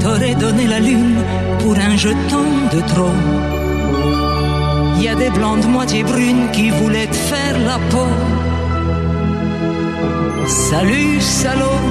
T'aurais 0.00 0.34
donné 0.34 0.66
la 0.66 0.80
lune 0.80 1.16
pour 1.60 1.74
un 1.88 1.96
jeton 1.96 2.46
de 2.74 2.80
trop. 2.92 3.16
Y 5.00 5.08
a 5.08 5.14
des 5.14 5.30
blondes 5.30 5.68
moitié 5.76 6.02
brunes 6.02 6.50
qui 6.52 6.68
voulaient 6.78 7.12
te 7.16 7.20
faire 7.30 7.56
la 7.70 7.78
peau. 7.92 8.12
Salut, 10.46 11.20
salaud. 11.20 11.82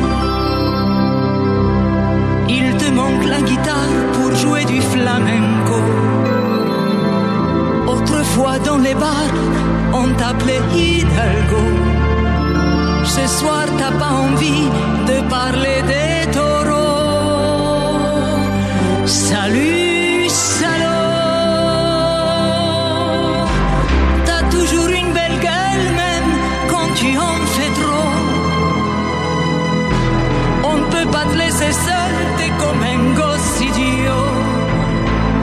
Il 2.50 2.68
te 2.82 2.88
manque 3.00 3.26
la 3.34 3.42
guitare 3.42 3.96
pour 4.14 4.30
jouer 4.42 4.64
du 4.66 4.80
flamenco. 4.94 5.95
Dans 8.36 8.78
les 8.78 8.94
bars, 8.96 9.34
on 9.94 10.14
t'appelait 10.16 10.60
Hidalgo. 10.76 11.64
Ce 13.06 13.26
soir, 13.28 13.64
t'as 13.78 13.92
pas 13.98 14.12
envie 14.12 14.70
de 15.08 15.22
parler 15.30 15.82
des 15.88 16.32
taureaux. 16.32 16.76
Salut, 19.06 20.28
salaud. 20.28 20.74
T'as 24.26 24.44
toujours 24.50 24.90
une 24.90 25.14
belle 25.14 25.40
gueule, 25.40 25.88
même 25.96 26.32
quand 26.68 26.94
tu 26.94 27.18
en 27.18 27.38
fais 27.56 27.72
trop. 27.82 28.14
On 30.66 30.78
ne 30.78 30.86
peut 30.92 31.10
pas 31.10 31.26
te 31.32 31.38
laisser 31.38 31.72
seul, 31.72 32.14
t'es 32.38 32.52
comme 32.60 32.84
un 32.84 33.14
gosse 33.16 33.62
idiot. 33.62 34.30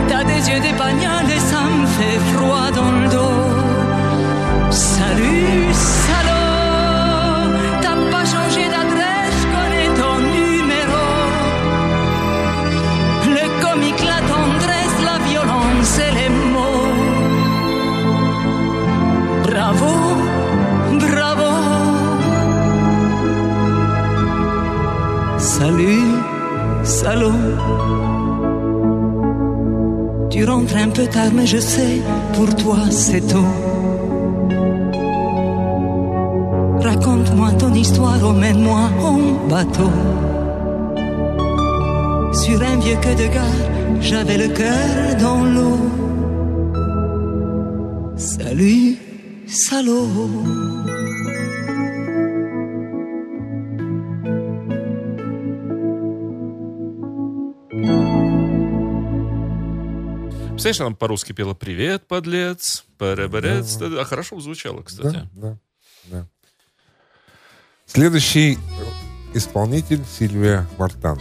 T'as 0.09 0.24
des 0.24 0.50
yeux 0.50 0.61
d'épagnol 0.61 1.01
Tu 30.30 30.44
rentres 30.44 30.76
un 30.76 30.88
peu 30.88 31.06
tard, 31.06 31.30
mais 31.35 31.46
je 31.46 31.58
sais, 31.58 32.00
pour 32.35 32.54
toi 32.56 32.78
c'est 32.90 33.20
tôt. 33.20 33.52
Raconte-moi 36.82 37.52
ton 37.52 37.72
histoire, 37.74 38.26
emmène-moi 38.26 38.90
en 39.02 39.18
bateau. 39.48 39.90
Sur 42.32 42.62
un 42.62 42.76
vieux 42.78 42.96
queue 43.02 43.14
de 43.14 43.28
gare, 43.32 44.00
j'avais 44.00 44.38
le 44.38 44.48
cœur 44.48 45.16
dans 45.20 45.44
l'eau. 45.44 45.78
Salut, 48.16 48.96
salaud. 49.46 50.08
Представляешь, 60.62 60.87
она 60.87 60.96
по-русски 60.96 61.33
пела 61.33 61.55
«Привет, 61.55 62.07
подлец», 62.07 62.85
«Парабарец». 62.96 63.81
А 63.83 64.05
хорошо 64.05 64.38
звучало, 64.38 64.83
кстати. 64.83 65.12
Да, 65.12 65.29
да, 65.33 65.59
да. 66.05 66.29
Следующий 67.85 68.61
исполнитель 69.35 70.05
Сильвия 70.05 70.68
Мартан. 70.79 71.20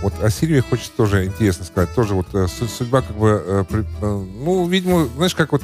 Вот 0.00 0.14
о 0.22 0.30
Сильвии 0.30 0.60
хочется 0.60 0.92
тоже 0.96 1.26
интересно 1.26 1.66
сказать. 1.66 1.94
Тоже 1.94 2.14
вот 2.14 2.34
э, 2.34 2.46
су- 2.48 2.68
судьба 2.68 3.02
как 3.02 3.16
бы... 3.18 3.42
э, 3.46 3.64
э, 3.70 3.82
ну, 4.02 4.66
видимо, 4.66 5.04
знаешь, 5.08 5.34
как 5.34 5.52
вот 5.52 5.62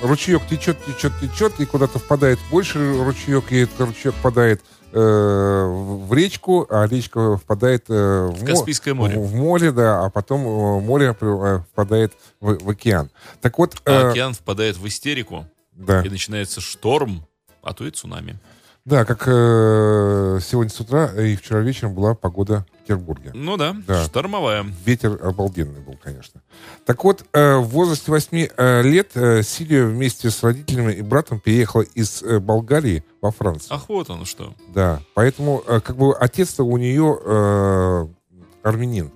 ручеек 0.00 0.46
течет, 0.48 0.78
течет, 0.86 1.12
течет, 1.20 1.60
и 1.60 1.66
куда-то 1.66 1.98
впадает 1.98 2.38
больше 2.50 2.78
ручеек, 2.96 3.52
и 3.52 3.58
этот 3.58 3.78
ручеек 3.80 4.14
впадает 4.14 4.62
э, 4.62 4.77
в 4.98 5.88
в 6.08 6.12
речку, 6.14 6.66
а 6.70 6.86
речка 6.86 7.36
впадает 7.36 7.84
э, 7.88 8.26
в, 8.32 8.40
мо- 8.40 8.46
Каспийское 8.46 8.94
море. 8.94 9.18
В, 9.18 9.26
в 9.28 9.34
море, 9.34 9.72
да, 9.72 10.04
а 10.04 10.10
потом 10.10 10.40
э, 10.40 10.80
море 10.80 11.14
э, 11.20 11.60
впадает 11.70 12.14
в, 12.40 12.64
в 12.64 12.70
океан. 12.70 13.10
Так 13.42 13.58
вот... 13.58 13.76
А 13.84 13.90
э, 13.90 14.10
океан 14.10 14.32
впадает 14.32 14.78
в 14.78 14.86
истерику, 14.86 15.46
да. 15.72 16.02
и 16.02 16.08
начинается 16.08 16.60
шторм, 16.60 17.26
а 17.62 17.74
то 17.74 17.86
и 17.86 17.90
цунами. 17.90 18.38
Да, 18.88 19.04
как 19.04 19.24
э, 19.26 20.38
сегодня 20.42 20.70
с 20.72 20.80
утра 20.80 21.12
и 21.12 21.36
вчера 21.36 21.60
вечером 21.60 21.92
была 21.92 22.14
погода 22.14 22.64
в 22.72 22.78
Петербурге. 22.84 23.32
Ну 23.34 23.58
да, 23.58 23.76
Да. 23.86 24.02
штормовая. 24.02 24.64
Ветер 24.86 25.18
обалденный 25.22 25.80
был, 25.82 25.98
конечно. 26.02 26.40
Так 26.86 27.04
вот, 27.04 27.22
э, 27.34 27.56
в 27.56 27.64
возрасте 27.64 28.10
8 28.10 28.48
э, 28.56 28.82
лет 28.82 29.10
э, 29.14 29.42
Силия 29.42 29.84
вместе 29.84 30.30
с 30.30 30.42
родителями 30.42 30.94
и 30.94 31.02
братом 31.02 31.38
переехала 31.38 31.82
из 31.82 32.22
э, 32.22 32.38
Болгарии 32.40 33.04
во 33.20 33.30
Францию. 33.30 33.74
Ах, 33.76 33.90
вот 33.90 34.08
оно 34.08 34.24
что. 34.24 34.54
Да, 34.74 35.02
поэтому 35.12 35.62
э, 35.66 35.80
как 35.80 35.96
бы 35.98 36.16
отец-то 36.16 36.64
у 36.64 36.78
нее 36.78 37.18
э, 37.22 38.06
армянин. 38.62 39.12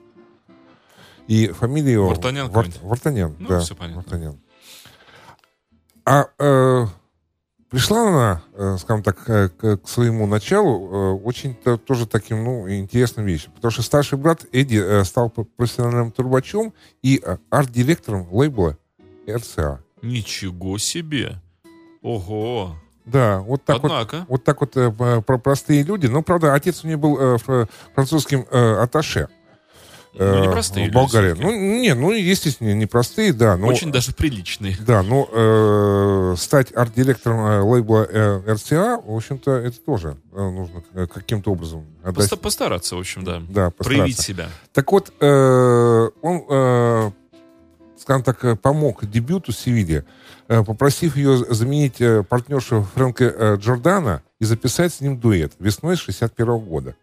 И 1.28 1.46
фамилия 1.48 1.92
его... 1.94 2.08
Вартанян 2.08 2.50
Вар-? 2.50 2.66
Вартанян, 2.82 3.36
Ну, 3.38 3.48
да. 3.48 3.60
всё 3.60 3.74
понятно. 3.74 4.02
Вартанян. 4.02 4.38
А 6.04 6.26
э, 6.38 6.86
пришла 7.72 8.08
она, 8.08 8.42
э, 8.54 8.76
скажем 8.78 9.02
так, 9.02 9.28
э, 9.28 9.48
к, 9.48 9.78
к 9.78 9.88
своему 9.88 10.26
началу 10.26 10.88
э, 10.92 11.12
очень 11.24 11.54
то- 11.56 11.76
тоже 11.78 12.06
таким, 12.06 12.44
ну, 12.44 12.70
интересным 12.70 13.26
вещью. 13.26 13.50
Потому 13.52 13.72
что 13.72 13.82
старший 13.82 14.18
брат 14.18 14.44
Эдди 14.52 14.76
э, 14.80 15.02
стал 15.04 15.30
профессиональным 15.30 16.12
трубачом 16.12 16.72
и 17.02 17.20
арт-директором 17.50 18.28
лейбла 18.30 18.76
РЦА. 19.28 19.80
Ничего 20.02 20.78
себе. 20.78 21.40
Ого. 22.02 22.76
Да, 23.04 23.40
вот 23.40 23.64
так 23.64 23.82
вот. 23.82 23.90
Однако. 23.90 24.26
Вот 24.28 24.44
так 24.44 24.60
вот 24.60 24.76
э, 24.76 24.90
п- 24.92 25.22
про 25.22 25.38
простые 25.38 25.82
люди. 25.82 26.06
Но, 26.06 26.22
правда, 26.22 26.54
отец 26.54 26.84
у 26.84 26.86
нее 26.86 26.96
был 26.96 27.18
э, 27.18 27.38
фр- 27.38 27.68
французским 27.94 28.46
э, 28.50 28.74
атташе. 28.82 29.28
Ну, 30.14 30.24
э, 30.24 30.46
непростые 30.46 30.84
в 30.84 30.86
люди 30.88 30.94
Болгарии. 30.94 31.32
всё-таки. 31.34 31.44
Ну, 31.56 31.80
не, 31.80 31.94
ну, 31.94 32.10
естественно, 32.12 32.72
непростые, 32.74 33.32
да. 33.32 33.56
Но, 33.56 33.66
Очень 33.66 33.90
даже 33.90 34.12
приличный. 34.12 34.76
Да, 34.86 35.02
но 35.02 35.26
э, 35.32 36.34
стать 36.36 36.70
арт-директором 36.74 37.40
э, 37.40 37.60
лейбла 37.62 38.06
э, 38.10 38.42
РЦА, 38.52 39.00
в 39.04 39.14
общем-то, 39.16 39.52
это 39.52 39.80
тоже 39.80 40.16
э, 40.32 40.36
нужно 40.50 40.84
э, 40.94 41.06
каким-то 41.06 41.50
образом 41.52 41.86
отдать. 42.02 42.16
Поста- 42.28 42.36
постараться, 42.36 42.96
в 42.96 42.98
общем, 42.98 43.24
да. 43.24 43.42
Да, 43.48 43.70
Проявить 43.70 44.16
постараться. 44.18 44.22
себя. 44.22 44.48
Так 44.72 44.92
вот, 44.92 45.12
э, 45.18 46.08
он, 46.20 46.42
э, 46.48 47.10
скажем 47.98 48.22
так, 48.22 48.44
э, 48.44 48.56
помог 48.56 49.06
дебюту 49.06 49.52
Севилье, 49.52 50.04
э, 50.48 50.62
попросив 50.62 51.16
ее 51.16 51.38
заменить 51.38 52.00
э, 52.00 52.22
партнершу 52.22 52.86
Фрэнка 52.94 53.24
э, 53.24 53.56
Джордана 53.56 54.22
и 54.40 54.44
записать 54.44 54.92
с 54.92 55.00
ним 55.00 55.18
дуэт 55.18 55.52
весной 55.58 55.96
61 55.96 56.58
года. 56.58 56.96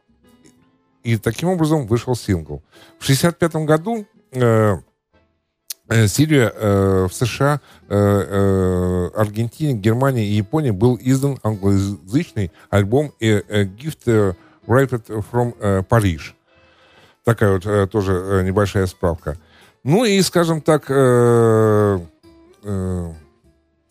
И 1.04 1.18
таким 1.18 1.50
образом 1.50 1.88
вышел 1.88 2.16
сингл. 2.16 2.62
В 3.00 3.06
65 3.06 3.56
году 3.66 4.06
э, 4.32 4.78
э, 5.88 6.08
Сирия 6.08 6.52
э, 6.54 7.08
в 7.10 7.14
США, 7.14 7.62
э, 7.88 7.96
э, 7.96 9.10
Аргентине, 9.16 9.74
Германии 9.74 10.28
и 10.28 10.34
Японии 10.34 10.72
был 10.72 10.98
издан 11.02 11.40
англоязычный 11.44 12.52
альбом 12.70 13.14
э, 13.20 13.42
э, 13.48 13.64
Gift 13.64 14.36
Wrapped 14.68 15.26
from 15.32 15.56
э, 15.60 15.84
Paris. 15.90 16.34
Такая 17.24 17.54
вот 17.54 17.66
э, 17.66 17.88
тоже 17.88 18.14
э, 18.14 18.44
небольшая 18.44 18.86
справка. 18.86 19.38
Ну 19.84 20.04
и, 20.04 20.22
скажем 20.22 20.62
так, 20.62 20.86
э, 20.90 22.00
э, 22.64 23.14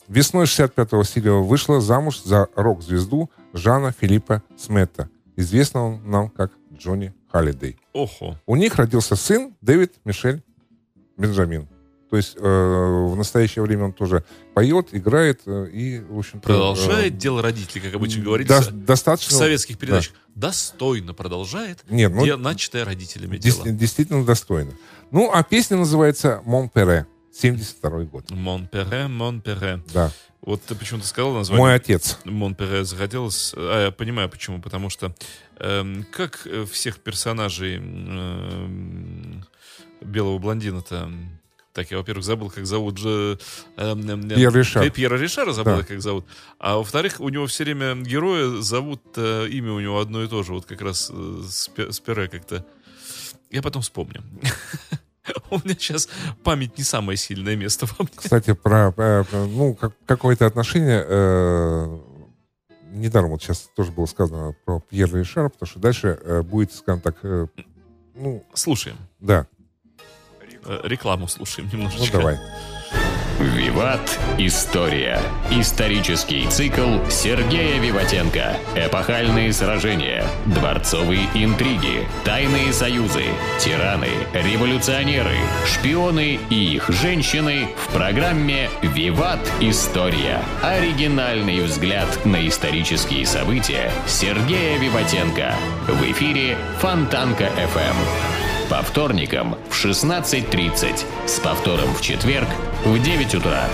весной 0.09 0.45
65-го 0.45 1.03
Силия 1.05 1.33
вышла 1.33 1.81
замуж 1.81 2.23
за 2.23 2.49
рок-звезду 2.55 3.31
Жана 3.53 3.93
Филиппа 3.93 4.43
Смета, 4.57 5.09
известного 5.37 5.99
нам 6.05 6.29
как 6.29 6.53
Джонни 6.79 7.13
Халлидей. 7.31 7.77
Охо. 7.93 8.39
У 8.47 8.57
них 8.57 8.77
родился 8.77 9.17
сын 9.17 9.55
Дэвид 9.61 9.95
Мишель 10.05 10.43
Бенджамин. 11.17 11.69
То 12.11 12.17
есть 12.17 12.37
э, 12.37 12.41
в 12.41 13.15
настоящее 13.17 13.63
время 13.63 13.85
он 13.85 13.93
тоже 13.93 14.25
поет, 14.55 14.89
играет 14.93 15.43
э, 15.45 15.69
и, 15.71 16.01
в 16.01 16.19
общем-то... 16.19 16.47
Продолжает 16.47 17.13
э, 17.13 17.17
дело 17.17 17.43
родителей, 17.43 17.83
как 17.83 17.95
обычно 17.95 18.23
до- 18.23 18.25
говорится. 18.27 18.71
В 18.71 18.85
достаточно... 18.85 19.37
советских 19.37 19.77
передачах 19.77 20.15
достойно 20.35 21.13
продолжает 21.13 21.85
Нет, 21.91 22.11
ну, 22.15 22.25
де- 22.25 22.37
начатое 22.37 22.87
родителями 22.87 23.37
дес- 23.37 23.63
дело. 23.63 23.77
действительно 23.77 24.25
достойно. 24.25 24.73
Ну, 25.11 25.31
а 25.31 25.43
песня 25.43 25.77
называется 25.77 26.41
«Монпере», 26.47 27.07
72 27.31 28.05
год. 28.05 28.31
Монпере, 28.31 29.07
Монпере. 29.07 29.83
Да. 29.93 30.11
Вот 30.41 30.63
ты 30.63 30.75
почему-то 30.75 31.07
сказал 31.07 31.35
название. 31.35 31.63
Мой 31.63 31.75
отец. 31.75 32.19
Монпере 32.25 32.85
захотелось. 32.85 33.53
А, 33.57 33.87
я 33.87 33.91
понимаю 33.91 34.29
почему. 34.31 34.63
Потому 34.63 34.89
что 34.89 35.15
как 36.11 36.47
э, 36.47 36.65
всех 36.71 36.99
персонажей 36.99 37.77
эм, 37.77 39.45
белого 40.01 40.39
блондина-то 40.39 41.11
Так, 41.73 41.91
я, 41.91 41.99
во-первых, 41.99 42.25
забыл, 42.25 42.51
как 42.51 42.67
зовут 42.67 42.99
же... 42.99 43.39
эм, 43.77 44.09
эм, 44.11 44.29
Пьер 44.29 44.53
Ришар. 44.55 44.83
Пье- 44.83 44.91
Пьера 44.91 45.17
Ришара 45.17 45.53
забыл, 45.53 45.77
Да. 45.79 45.83
как 45.85 46.01
зовут. 46.01 46.25
А 46.59 46.77
во-вторых, 46.77 47.21
у 47.21 47.29
него 47.29 47.47
все 47.47 47.65
время 47.65 47.95
героя 47.95 48.61
зовут, 48.63 49.03
э, 49.17 49.47
имя 49.49 49.73
у 49.73 49.81
него 49.81 50.01
одно 50.01 50.23
и 50.25 50.29
то 50.29 50.43
же, 50.43 50.53
вот 50.55 50.67
как 50.67 50.81
раз 50.81 51.11
э, 51.13 51.43
с, 51.49 51.71
с 51.77 52.01
как-то. 52.01 52.65
Я 53.51 53.63
потом 53.63 53.83
вспомню. 53.83 54.23
У 55.51 55.57
меня 55.59 55.75
сейчас 55.79 56.09
память 56.43 56.79
не 56.79 56.85
самое 56.85 57.17
сильное 57.19 57.55
место 57.55 57.87
во 57.87 58.05
мне. 58.05 58.13
Кстати, 58.17 58.55
про, 58.55 58.93
э, 58.97 59.25
ну, 59.33 59.75
как- 59.75 59.95
какое-то 60.07 60.47
отношение... 60.47 61.05
недаром 62.91 63.31
вот 63.31 63.43
сейчас 63.43 63.71
тоже 63.77 63.93
было 63.93 64.07
сказано 64.07 64.55
про 64.65 64.81
Пьера 64.81 65.17
Ришара, 65.17 65.49
потому 65.49 65.69
что 65.69 65.79
дальше 65.79 66.19
э, 66.23 66.43
будет, 66.43 66.73
скажем 66.73 67.01
так, 67.01 67.17
э, 67.23 67.47
ну, 68.15 68.45
Слушаем. 68.55 68.97
да, 69.21 69.47
Э, 70.65 70.81
Рекламу 70.85 71.29
слушаем 71.29 71.69
ну 71.73 71.79
немножечко. 71.79 72.19
давай. 72.19 72.39
Виват. 73.39 74.19
История. 74.37 75.21
Исторический 75.51 76.47
цикл 76.49 76.99
Сергея 77.09 77.79
Виватенко. 77.81 78.57
Эпохальные 78.75 79.53
сражения. 79.53 80.25
Дворцовые 80.47 81.29
интриги. 81.35 82.07
Тайные 82.25 82.73
союзы. 82.73 83.25
Тираны. 83.61 84.09
Революционеры. 84.33 85.37
Шпионы 85.67 86.41
и 86.51 86.75
их 86.75 86.89
женщины 86.89 87.69
в 87.77 87.93
программе 87.93 88.71
«Виват. 88.83 89.41
История». 89.61 90.41
Оригинальный 90.63 91.61
взгляд 91.61 92.09
на 92.25 92.47
исторические 92.49 93.25
события 93.25 93.93
Сергея 94.07 94.79
Виватенко. 94.79 95.55
В 95.87 96.03
эфире 96.11 96.57
Фонтанка 96.81 97.45
FM. 97.45 98.38
По 98.69 98.83
вторникам 98.83 99.57
в 99.71 99.85
16.30. 99.85 101.05
С 101.27 101.41
повтором 101.41 101.95
в 101.95 102.03
четверг 102.03 102.49
в 102.85 103.03
9 103.03 103.35
утра. 103.37 103.65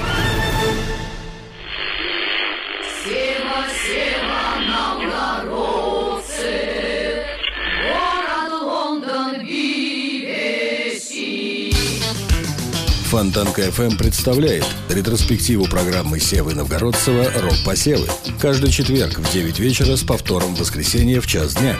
Фонтанка 13.14 13.62
FM 13.62 13.96
представляет 13.96 14.64
ретроспективу 14.88 15.66
программы 15.66 16.18
Севы 16.18 16.53
Новгородцева 16.53 17.31
«Рок-посевы». 17.42 18.09
Каждый 18.42 18.72
четверг 18.72 19.20
в 19.20 19.33
9 19.33 19.61
вечера 19.61 19.94
с 19.94 20.03
повтором 20.03 20.57
в 20.57 20.59
воскресенье 20.59 21.20
в 21.20 21.27
час 21.29 21.55
дня. 21.55 21.77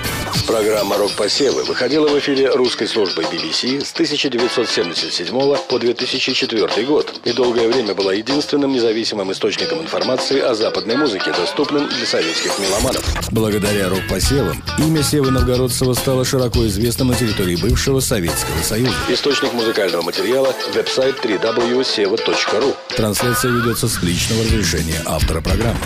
Программа 0.47 0.97
«Рок-посевы» 0.97 1.64
выходила 1.64 2.07
в 2.07 2.16
эфире 2.20 2.51
русской 2.51 2.87
службы 2.87 3.25
BBC 3.25 3.85
с 3.85 3.92
1977 3.94 5.57
по 5.68 5.79
2004 5.81 6.87
год 6.87 7.20
и 7.25 7.33
долгое 7.33 7.66
время 7.66 7.97
была 7.97 8.12
единственным 8.12 8.73
независимым 8.73 9.33
источником 9.33 9.81
информации 9.81 10.38
о 10.38 10.55
западной 10.55 10.97
музыке, 10.97 11.33
доступным 11.33 11.88
для 11.88 12.07
советских 12.07 12.57
меломанов. 12.61 13.05
Благодаря 13.33 13.88
«Рок-посевам» 13.88 14.62
имя 14.79 15.03
Севы 15.03 15.33
Новгородцева 15.33 15.94
стало 15.94 16.25
широко 16.25 16.64
известным 16.68 17.09
на 17.09 17.16
территории 17.16 17.57
бывшего 17.57 17.99
Советского 17.99 18.62
Союза. 18.62 18.94
Источник 19.09 19.53
музыкального 19.53 20.03
материала– 20.03 20.55
веб-сайт 20.75 21.23
www.seva.ru. 21.24 22.74
Трансляция 22.96 23.50
ведется 23.50 23.88
с 23.88 24.02
личного 24.02 24.42
разрешения 24.42 25.00
автора 25.06 25.40
программы. 25.40 25.78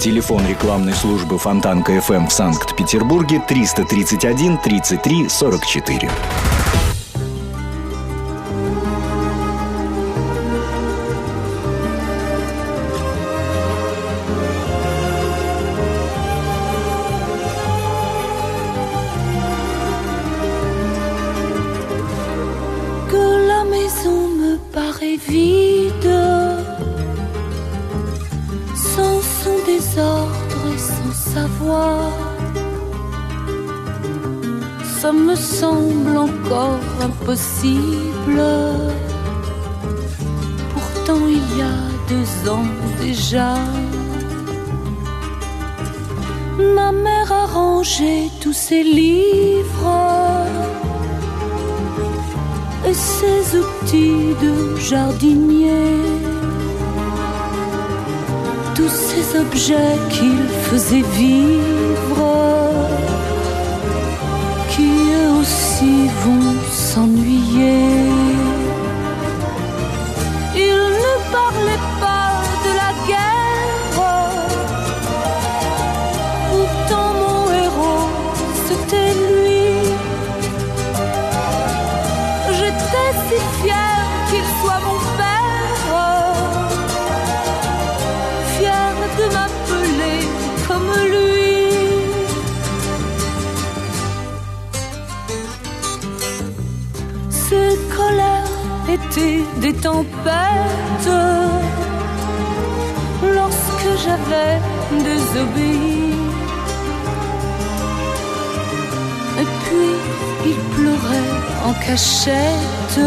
Телефон 0.00 0.46
рекламной 0.46 0.92
службы 0.92 1.38
Фонтанка 1.38 2.00
ФМ 2.00 2.26
в 2.26 2.32
Санкт-Петербурге 2.32 3.42
331 3.48 4.58
33 4.58 5.28
44. 5.28 6.10
Jardinier. 54.92 55.96
Tous 58.76 58.94
ces 59.08 59.24
objets 59.44 59.96
qu'il 60.10 60.42
faisait 60.68 61.06
vivre, 61.20 62.22
qui 64.70 64.90
eux 65.20 65.30
aussi 65.40 65.94
vont 66.24 66.54
s'ennuyer. 66.70 68.11
Des 99.72 99.78
tempêtes 99.80 101.10
lorsque 103.22 103.90
j'avais 104.04 104.58
désobéi. 105.04 106.14
Et 109.40 109.48
puis 109.62 109.92
il 110.46 110.58
pleurait 110.74 111.34
en 111.66 111.72
cachette 111.86 113.00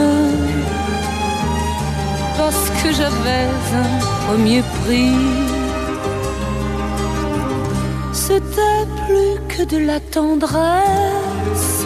parce 2.38 2.70
que 2.82 2.92
j'avais 2.92 3.48
un 3.84 3.92
premier 4.26 4.62
prix. 4.84 5.16
C'était 8.12 8.86
plus 9.06 9.36
que 9.56 9.64
de 9.64 9.86
la 9.86 10.00
tendresse 10.00 11.86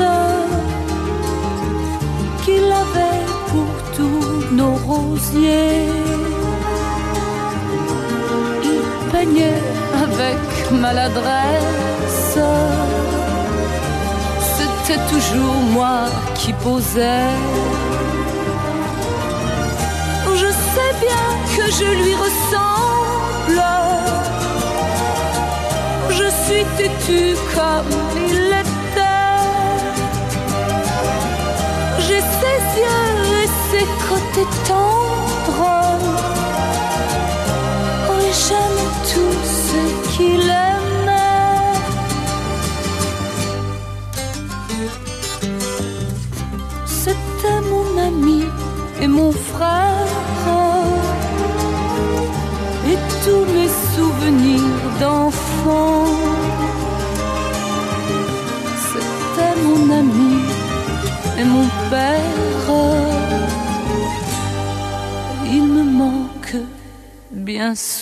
qu'il 2.43 2.63
avait 2.83 3.08
nos 4.59 4.75
rosiers. 4.91 5.87
Il 8.71 8.81
peignait 9.11 9.61
avec 10.05 10.39
maladresse 10.71 12.37
c'était 14.89 15.01
toujours 15.07 15.61
moi 15.77 15.99
qui 16.33 16.51
posais. 16.53 17.29
Je 20.41 20.49
sais 20.73 20.93
bien 21.05 21.27
que 21.55 21.65
je 21.79 21.89
lui 22.01 22.13
ressemble. 22.25 23.63
Je 26.17 26.27
suis 26.43 26.65
têtue 26.77 27.35
comme 27.55 27.91
il 28.27 28.37
l'était. 28.51 29.43
J'ai 32.05 32.21
ses 32.39 32.59
yeux 32.81 33.21
et 33.43 33.49
ses 33.69 33.87
T'es 34.33 34.45
t'étendre 34.45 35.88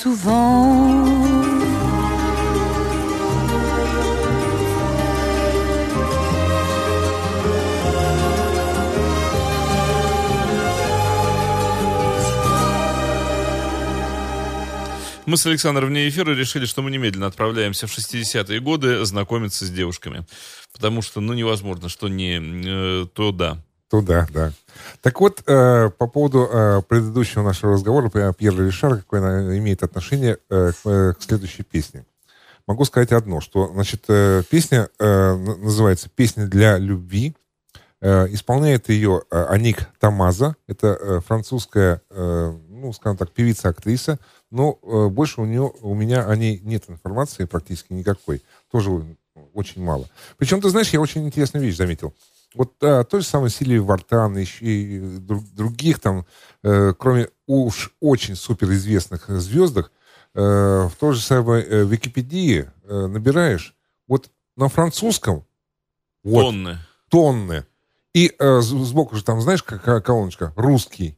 souvent. 0.07 1.07
Мы 15.27 15.35
с 15.35 15.45
Александром 15.45 15.89
вне 15.89 16.07
эфира 16.07 16.31
решили, 16.31 16.65
что 16.65 16.81
мы 16.81 16.89
немедленно 16.89 17.27
отправляемся 17.27 17.85
в 17.85 17.97
60-е 17.97 18.61
годы 18.61 19.03
знакомиться 19.03 19.65
с 19.65 19.69
девушками. 19.69 20.25
Потому 20.71 21.01
что, 21.01 21.19
ну, 21.19 21.33
невозможно, 21.33 21.89
что 21.89 22.07
не 22.07 22.39
э, 22.39 23.07
то 23.13 23.33
да. 23.33 23.61
Туда, 23.89 24.27
да. 24.33 24.51
Так 25.01 25.21
вот, 25.21 25.41
э, 25.45 25.89
по 25.97 26.07
поводу 26.07 26.49
э, 26.51 26.81
предыдущего 26.87 27.41
нашего 27.43 27.73
разговора 27.73 28.09
про 28.09 28.33
Пьера 28.33 28.65
Ришара, 28.65 28.97
какое 28.97 29.21
она 29.21 29.57
имеет 29.57 29.81
отношение 29.81 30.39
э, 30.49 30.71
к, 30.71 30.89
э, 30.89 31.13
к 31.13 31.23
следующей 31.23 31.63
песне. 31.63 32.05
Могу 32.67 32.83
сказать 32.83 33.13
одно, 33.13 33.39
что, 33.39 33.71
значит, 33.73 34.03
э, 34.09 34.43
песня 34.49 34.89
э, 34.99 35.33
называется 35.35 36.09
«Песня 36.13 36.47
для 36.47 36.77
любви». 36.77 37.33
Э, 38.01 38.27
исполняет 38.29 38.89
ее 38.89 39.23
э, 39.31 39.45
Аник 39.47 39.87
Тамаза. 39.99 40.57
Это 40.67 40.87
э, 40.87 41.19
французская, 41.25 42.01
э, 42.09 42.57
ну, 42.67 42.91
скажем 42.91 43.15
так, 43.17 43.31
певица-актриса. 43.31 44.19
Но 44.51 44.79
э, 44.83 45.07
больше 45.07 45.39
у 45.39 45.45
нее, 45.45 45.71
у 45.81 45.95
меня 45.95 46.27
о 46.27 46.35
ней 46.35 46.59
нет 46.59 46.83
информации 46.89 47.45
практически 47.45 47.93
никакой. 47.93 48.43
Тоже 48.69 49.17
очень 49.53 49.81
мало. 49.81 50.09
Причем, 50.37 50.59
ты 50.59 50.69
знаешь, 50.69 50.89
я 50.89 50.99
очень 50.99 51.25
интересную 51.25 51.65
вещь 51.65 51.77
заметил. 51.77 52.13
Вот 52.55 52.73
а, 52.81 53.03
той 53.03 53.21
же 53.21 53.27
самой 53.27 53.49
Сильвии 53.49 53.77
Вартан, 53.77 54.37
и 54.37 54.99
друг- 55.19 55.43
других 55.53 55.99
там, 55.99 56.25
э, 56.63 56.93
кроме 56.97 57.29
уж 57.45 57.91
очень 57.99 58.35
суперизвестных 58.35 59.27
звездах, 59.27 59.91
э, 60.33 60.39
в 60.41 60.93
той 60.99 61.13
же 61.13 61.21
самой 61.21 61.61
э, 61.63 61.83
Википедии 61.85 62.69
э, 62.83 63.07
набираешь, 63.07 63.75
вот 64.07 64.29
на 64.55 64.69
французском 64.69 65.45
вот, 66.23 66.41
Тонны. 66.43 66.77
тонны. 67.09 67.65
И 68.13 68.33
э, 68.39 68.61
сбоку 68.61 69.15
же 69.15 69.23
там, 69.23 69.41
знаешь, 69.41 69.61
какая 69.61 70.01
колоночка? 70.01 70.53
Русский. 70.55 71.17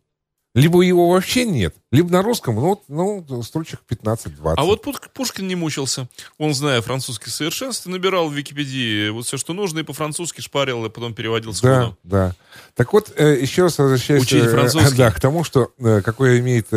Либо 0.55 0.81
его 0.81 1.11
вообще 1.11 1.45
нет, 1.45 1.75
либо 1.91 2.11
на 2.11 2.23
русском, 2.23 2.55
ну, 2.55 2.83
ну 2.87 3.43
строчек 3.43 3.81
15-20. 3.87 4.55
А 4.57 4.63
вот 4.63 4.83
Пуш- 4.83 5.07
Пушкин 5.13 5.47
не 5.47 5.53
мучился. 5.53 6.07
Он, 6.39 6.55
зная 6.55 6.81
французский 6.81 7.29
в 7.29 7.33
совершенстве, 7.33 7.91
набирал 7.91 8.29
в 8.29 8.33
Википедии 8.33 9.09
вот 9.09 9.27
все, 9.27 9.37
что 9.37 9.53
нужно, 9.53 9.79
и 9.79 9.83
по-французски 9.83 10.41
шпарил, 10.41 10.83
и 10.85 10.89
потом 10.89 11.13
переводил 11.13 11.53
с 11.53 11.61
Да, 11.61 11.93
да. 12.03 12.35
Так 12.73 12.93
вот, 12.93 13.13
э, 13.15 13.39
еще 13.39 13.61
раз 13.61 13.77
возвращаясь 13.77 14.23
э, 14.33 14.89
да, 14.97 15.11
к 15.11 15.19
тому, 15.21 15.43
что 15.43 15.71
э, 15.77 16.01
какое 16.01 16.39
имеет 16.39 16.73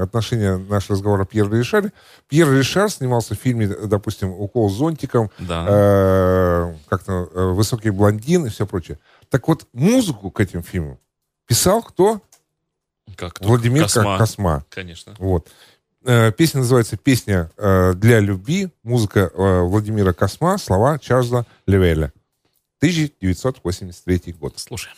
отношение 0.00 0.56
наш 0.56 0.88
разговор 0.88 1.20
о 1.20 1.24
Пьере 1.24 1.58
Ришаре. 1.58 1.92
Пьер 2.28 2.52
Ришар 2.52 2.88
снимался 2.88 3.34
в 3.34 3.38
фильме, 3.38 3.66
допустим, 3.66 4.30
«Укол 4.30 4.70
зонтиком», 4.70 5.32
Да. 5.40 5.66
э, 5.68 6.74
как-то 6.88 7.28
«Высокий 7.52 7.90
блондин» 7.90 8.46
и 8.46 8.48
все 8.48 8.64
прочее. 8.64 9.00
Так 9.28 9.48
вот, 9.48 9.66
музыку 9.72 10.30
к 10.30 10.38
этим 10.38 10.62
фильмам 10.62 10.98
писал 11.46 11.82
кто? 11.82 12.20
Как? 13.14 13.40
Владимир 13.40 13.82
Косма. 13.82 14.18
Косма. 14.18 14.64
Конечно. 14.68 15.14
Вот. 15.18 15.48
Э, 16.04 16.32
Песня 16.32 16.60
называется 16.60 16.96
«Песня 16.96 17.50
э, 17.56 17.94
для 17.94 18.20
любви». 18.20 18.68
Музыка 18.82 19.30
э, 19.32 19.60
Владимира 19.62 20.12
Косма, 20.12 20.58
слова 20.58 20.98
Чарльза 20.98 21.46
Левеля. 21.66 22.12
1983 22.78 24.32
год. 24.34 24.54
Слушай. 24.56 24.92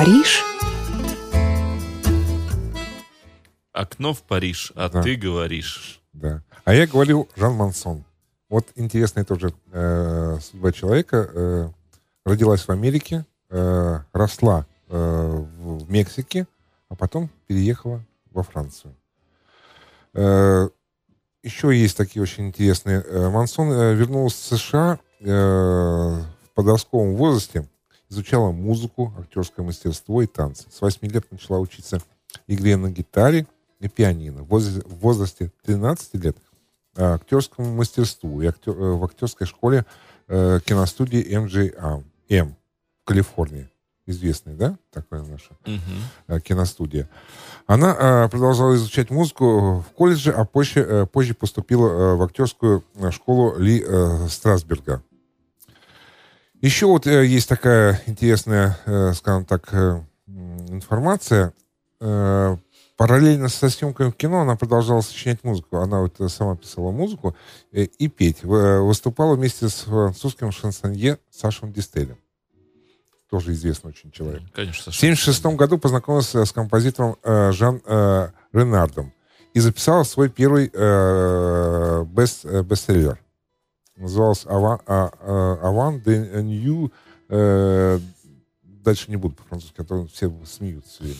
Париж. 0.00 0.42
Окно 3.74 4.14
в 4.14 4.22
Париж, 4.22 4.72
а 4.74 4.88
Да. 4.88 5.02
ты 5.02 5.14
говоришь. 5.14 6.00
Да. 6.14 6.42
А 6.64 6.72
я 6.72 6.86
говорил 6.86 7.28
Жан 7.36 7.52
Мансон. 7.52 8.04
Вот 8.48 8.66
интересная 8.76 9.26
тоже 9.26 9.52
э, 9.72 10.38
судьба 10.40 10.72
человека. 10.72 11.28
Э, 11.34 11.68
родилась 12.24 12.62
в 12.66 12.70
Америке, 12.70 13.26
э, 13.50 13.98
росла 14.14 14.64
э, 14.88 14.96
в, 15.58 15.84
в 15.84 15.90
Мексике, 15.90 16.46
а 16.88 16.94
потом 16.94 17.28
переехала 17.46 18.02
во 18.30 18.42
Францию. 18.42 18.96
Э, 20.14 20.70
еще 21.42 21.78
есть 21.78 21.98
такие 21.98 22.22
очень 22.22 22.46
интересные. 22.48 23.04
Э, 23.06 23.28
Мансон 23.28 23.70
э, 23.70 23.94
вернулся 23.96 24.54
в 24.56 24.58
США 24.58 24.98
э, 25.20 25.26
в 25.28 26.54
подростковом 26.54 27.16
возрасте 27.16 27.68
изучала 28.10 28.50
музыку, 28.50 29.14
актерское 29.18 29.64
мастерство 29.64 30.20
и 30.20 30.26
танцы. 30.26 30.66
С 30.70 30.80
8 30.80 31.08
лет 31.08 31.30
начала 31.30 31.58
учиться 31.58 32.02
игре 32.46 32.76
на 32.76 32.90
гитаре 32.90 33.46
и 33.78 33.88
пианино. 33.88 34.42
В 34.42 34.48
возрасте, 34.48 34.82
в 34.86 34.98
возрасте 34.98 35.52
13 35.64 36.14
лет 36.16 36.36
э, 36.96 37.02
актерскому 37.02 37.72
мастерству 37.74 38.42
и 38.42 38.46
актер, 38.46 38.72
э, 38.72 38.92
в 38.92 39.04
актерской 39.04 39.46
школе 39.46 39.86
э, 40.28 40.60
киностудии 40.64 41.24
MGM 41.24 42.04
M 42.28 42.56
в 43.02 43.04
Калифорнии. 43.04 43.68
Известная, 44.06 44.56
да, 44.56 44.76
такая 44.90 45.22
наша 45.22 45.50
э, 46.26 46.40
киностудия. 46.40 47.08
Она 47.66 47.94
э, 47.96 48.28
продолжала 48.28 48.74
изучать 48.74 49.10
музыку 49.10 49.84
в 49.88 49.92
колледже, 49.94 50.32
а 50.32 50.44
позже, 50.44 50.80
э, 50.80 51.06
позже 51.06 51.34
поступила 51.34 51.88
э, 51.88 52.14
в 52.16 52.22
актерскую 52.22 52.82
школу 53.12 53.56
Ли 53.56 53.84
э, 53.86 54.26
Страсберга. 54.28 55.02
Еще 56.60 56.86
вот 56.86 57.06
э, 57.06 57.24
есть 57.24 57.48
такая 57.48 58.02
интересная, 58.06 58.78
э, 58.84 59.12
скажем 59.14 59.44
так, 59.46 59.68
э, 59.72 60.02
информация. 60.68 61.52
Параллельно 62.96 63.48
со 63.48 63.70
съемками 63.70 64.10
в 64.10 64.14
кино 64.14 64.40
она 64.40 64.56
продолжала 64.56 65.00
сочинять 65.00 65.42
музыку. 65.42 65.78
Она 65.78 66.00
вот 66.00 66.16
сама 66.30 66.56
писала 66.56 66.90
музыку 66.90 67.34
и 67.72 68.08
петь. 68.08 68.42
Выступала 68.42 69.36
вместе 69.36 69.68
с 69.68 69.82
французским 69.82 70.50
шансонье 70.50 71.18
Сашем 71.30 71.72
Дистелем. 71.72 72.16
Тоже 73.30 73.52
известный 73.52 73.88
очень 73.90 74.10
человек. 74.10 74.42
Конечно, 74.54 74.92
В 74.92 74.94
Саша. 74.94 74.98
1976 74.98 75.56
году 75.56 75.78
познакомился 75.78 76.44
с 76.44 76.52
композитором 76.52 77.16
Жан 77.22 77.82
Ренардом 78.52 79.12
и 79.52 79.60
записал 79.60 80.04
свой 80.06 80.30
первый 80.30 80.68
бест, 82.06 82.44
бестселлер. 82.44 83.18
Назывался 84.00 84.48
«Avant, 84.48 84.80
а, 84.86 85.12
а, 85.20 85.70
Avant 85.70 86.02
de 86.02 86.42
New...» 86.42 86.90
э, 87.28 88.00
Дальше 88.62 89.10
не 89.10 89.16
буду 89.16 89.34
по-французски, 89.34 89.82
а 89.82 89.84
то 89.84 90.06
все 90.06 90.32
смеются. 90.46 91.02
время. 91.02 91.18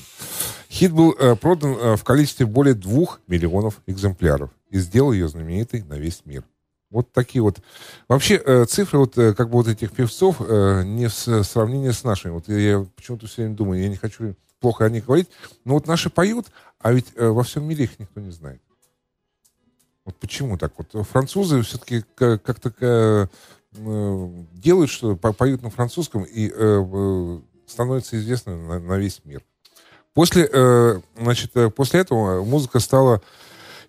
Хит 0.71 0.93
был 0.93 1.13
э, 1.13 1.37
продан 1.37 1.77
э, 1.77 1.97
в 1.97 2.05
количестве 2.05 2.47
более 2.47 2.75
двух 2.75 3.21
миллионов 3.27 3.83
экземпляров 3.87 4.51
и 4.71 4.79
сделал 4.79 5.13
ее 5.13 5.29
знаменитой 5.29 5.83
на 5.83 5.95
весь 5.95 6.23
мир. 6.25 6.43
Вот 6.91 7.13
такие 7.13 7.43
вот. 7.43 7.59
Вообще 8.09 8.41
э, 8.43 8.65
цифры 8.65 8.99
вот 9.01 9.19
э, 9.19 9.35
как 9.35 9.51
бы 9.51 9.59
вот 9.59 9.69
этих 9.69 9.93
певцов 9.93 10.37
э, 10.41 10.83
не 10.85 11.09
в 11.09 11.45
сравнении 11.45 11.91
с 11.91 12.03
нашими. 12.03 12.33
Вот 12.33 12.49
я 12.49 12.87
почему-то 12.97 13.27
все 13.27 13.43
время 13.43 13.57
думаю, 13.57 13.83
я 13.83 13.89
не 13.91 13.97
хочу 13.97 14.35
плохо 14.59 14.87
о 14.87 14.91
них 14.91 15.05
говорить, 15.05 15.29
но 15.65 15.75
вот 15.75 15.87
наши 15.87 16.09
поют, 16.09 16.47
а 16.79 16.93
ведь 16.93 17.13
э, 17.15 17.29
во 17.29 17.43
всем 17.43 17.65
мире 17.65 17.85
их 17.85 17.99
никто 17.99 18.21
не 18.21 18.31
знает. 18.31 18.63
Вот 20.05 20.17
почему 20.17 20.59
так 20.59 20.73
вот? 20.79 21.07
Французы 21.07 21.63
все-таки 21.63 22.05
как-то 22.17 22.73
э, 22.81 23.27
делают, 24.53 24.91
что 24.91 25.17
по- 25.17 25.33
поют 25.33 25.63
на 25.63 25.71
французском 25.71 26.25
и 26.25 26.51
э, 26.53 27.39
становятся 27.67 28.17
известны 28.19 28.57
на, 28.57 28.79
на 28.81 28.99
весь 28.99 29.21
мир. 29.25 29.43
После, 30.13 30.49
э, 30.53 31.01
значит, 31.17 31.53
после 31.77 32.01
этого 32.01 32.45
музыка 32.45 32.81
стала 32.81 33.23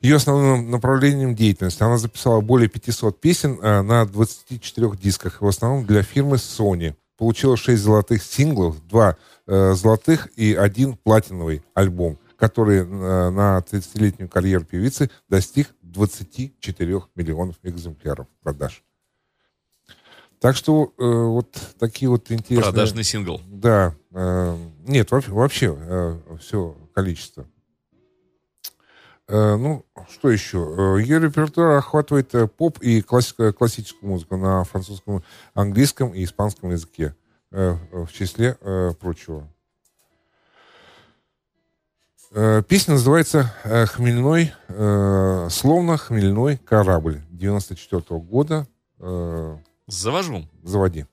ее 0.01 0.17
основным 0.17 0.69
направлением 0.69 1.35
деятельности. 1.35 1.81
Она 1.83 1.97
записала 1.97 2.41
более 2.41 2.69
500 2.69 3.19
песен 3.19 3.57
на 3.61 4.05
24 4.05 4.91
дисках, 5.01 5.41
в 5.41 5.47
основном 5.47 5.85
для 5.85 6.03
фирмы 6.03 6.37
Sony. 6.37 6.95
Получила 7.17 7.55
6 7.55 7.81
золотых 7.81 8.23
синглов, 8.23 8.87
2 8.87 9.17
э, 9.47 9.73
золотых 9.73 10.27
и 10.37 10.55
один 10.55 10.97
платиновый 10.97 11.63
альбом, 11.73 12.17
который 12.35 12.83
на 12.85 13.59
30-летнюю 13.59 14.27
карьеру 14.27 14.63
певицы 14.65 15.11
достиг 15.29 15.69
24 15.91 17.03
миллионов 17.15 17.57
экземпляров 17.63 18.27
продаж. 18.41 18.83
Так 20.39 20.55
что 20.55 20.93
э, 20.97 21.03
вот 21.03 21.51
такие 21.77 22.09
вот 22.09 22.31
интересные... 22.31 22.71
Продажный 22.71 23.03
сингл. 23.03 23.41
Да. 23.47 23.93
э, 24.11 24.57
нет, 24.87 25.11
вообще, 25.11 25.31
вообще 25.31 26.19
все 26.39 26.75
количество. 26.95 27.45
Э, 29.27 29.55
ну, 29.55 29.85
что 30.09 30.29
еще? 30.29 30.57
Э, 30.57 31.01
Ее 31.01 31.19
репертуар 31.19 31.77
охватывает 31.77 32.35
э, 32.35 32.47
поп 32.47 32.79
и 32.81 33.01
классика- 33.01 33.53
классическую 33.53 34.09
музыку 34.09 34.35
на 34.35 34.63
французском, 34.65 35.23
английском 35.53 36.13
и 36.13 36.23
испанском 36.23 36.71
языке, 36.71 37.15
э, 37.51 37.77
в 37.91 38.11
числе 38.11 38.57
э, 38.59 38.91
прочего. 38.99 39.47
Э, 42.33 42.63
Песня 42.65 42.93
называется 42.93 43.53
э, 43.65 43.85
«Хмельной», 43.85 44.53
э, 44.69 45.47
словно 45.51 45.97
«Хмельной 45.97 46.57
корабль» 46.57 47.21
94 47.29 48.19
года. 48.21 48.67
Э, 48.99 49.57
Завожу. 49.87 50.47
Заводи. 50.63 51.05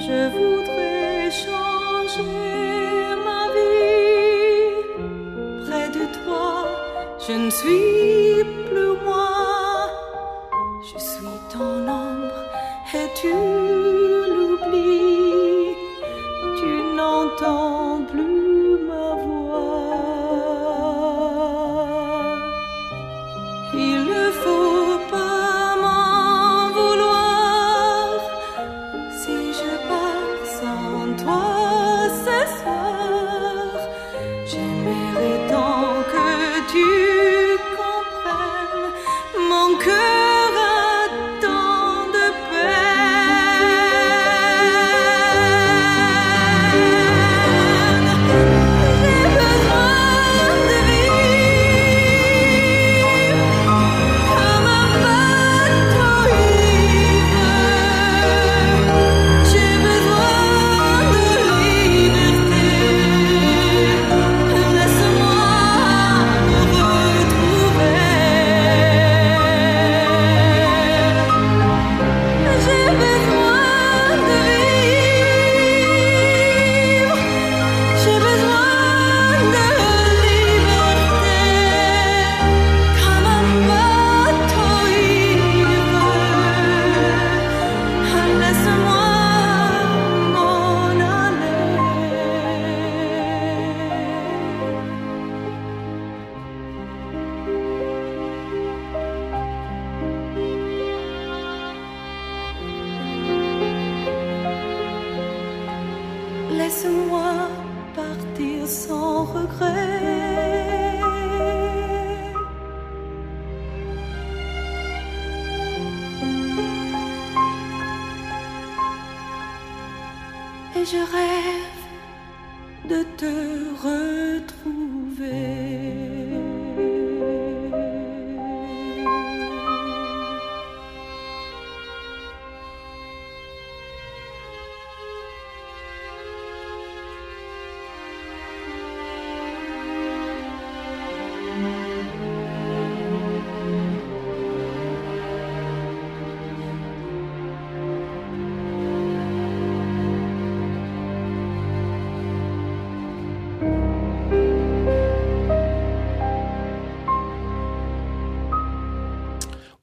Je 0.00 0.28
voudrais 0.30 1.30
changer 1.30 2.22
ma 3.26 3.42
vie. 3.54 4.72
Près 5.66 5.88
de 5.88 6.04
toi, 6.24 6.68
je 7.26 7.32
ne 7.32 7.50
suis 7.50 8.27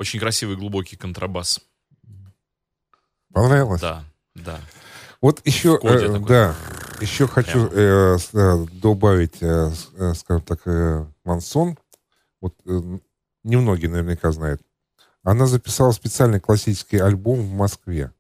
Очень 0.06 0.20
красивый 0.20 0.56
глубокий 0.56 0.97
контрабас. 0.97 1.60
Понравилось? 3.34 3.82
Да, 3.82 4.06
да. 4.36 4.62
Вот 5.20 5.41
еще, 5.47 5.80
э, 5.82 6.20
да, 6.20 6.56
еще 7.01 7.28
хочу 7.28 7.68
э, 7.72 8.20
э, 8.34 8.66
добавить, 8.74 9.41
э, 9.41 9.72
э, 9.97 10.14
скажем 10.14 10.43
так, 10.43 10.60
э, 10.68 11.08
Мансон. 11.24 11.80
Вот 12.39 12.53
э, 12.68 12.99
немногие 13.43 13.89
наверняка 13.89 14.32
знают. 14.32 14.62
Она 15.24 15.47
записала 15.47 15.91
специальный 15.91 16.39
классический 16.39 16.99
альбом 16.99 17.39
в 17.39 17.51
Москве 17.53 18.14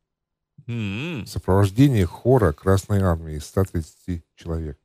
М, 0.65 1.25
в 1.25 1.27
сопровождении 1.27 2.03
хора 2.03 2.51
Красной 2.51 3.03
Армии 3.03 3.35
из 3.35 3.45
130 3.45 4.23
человек 4.33 4.79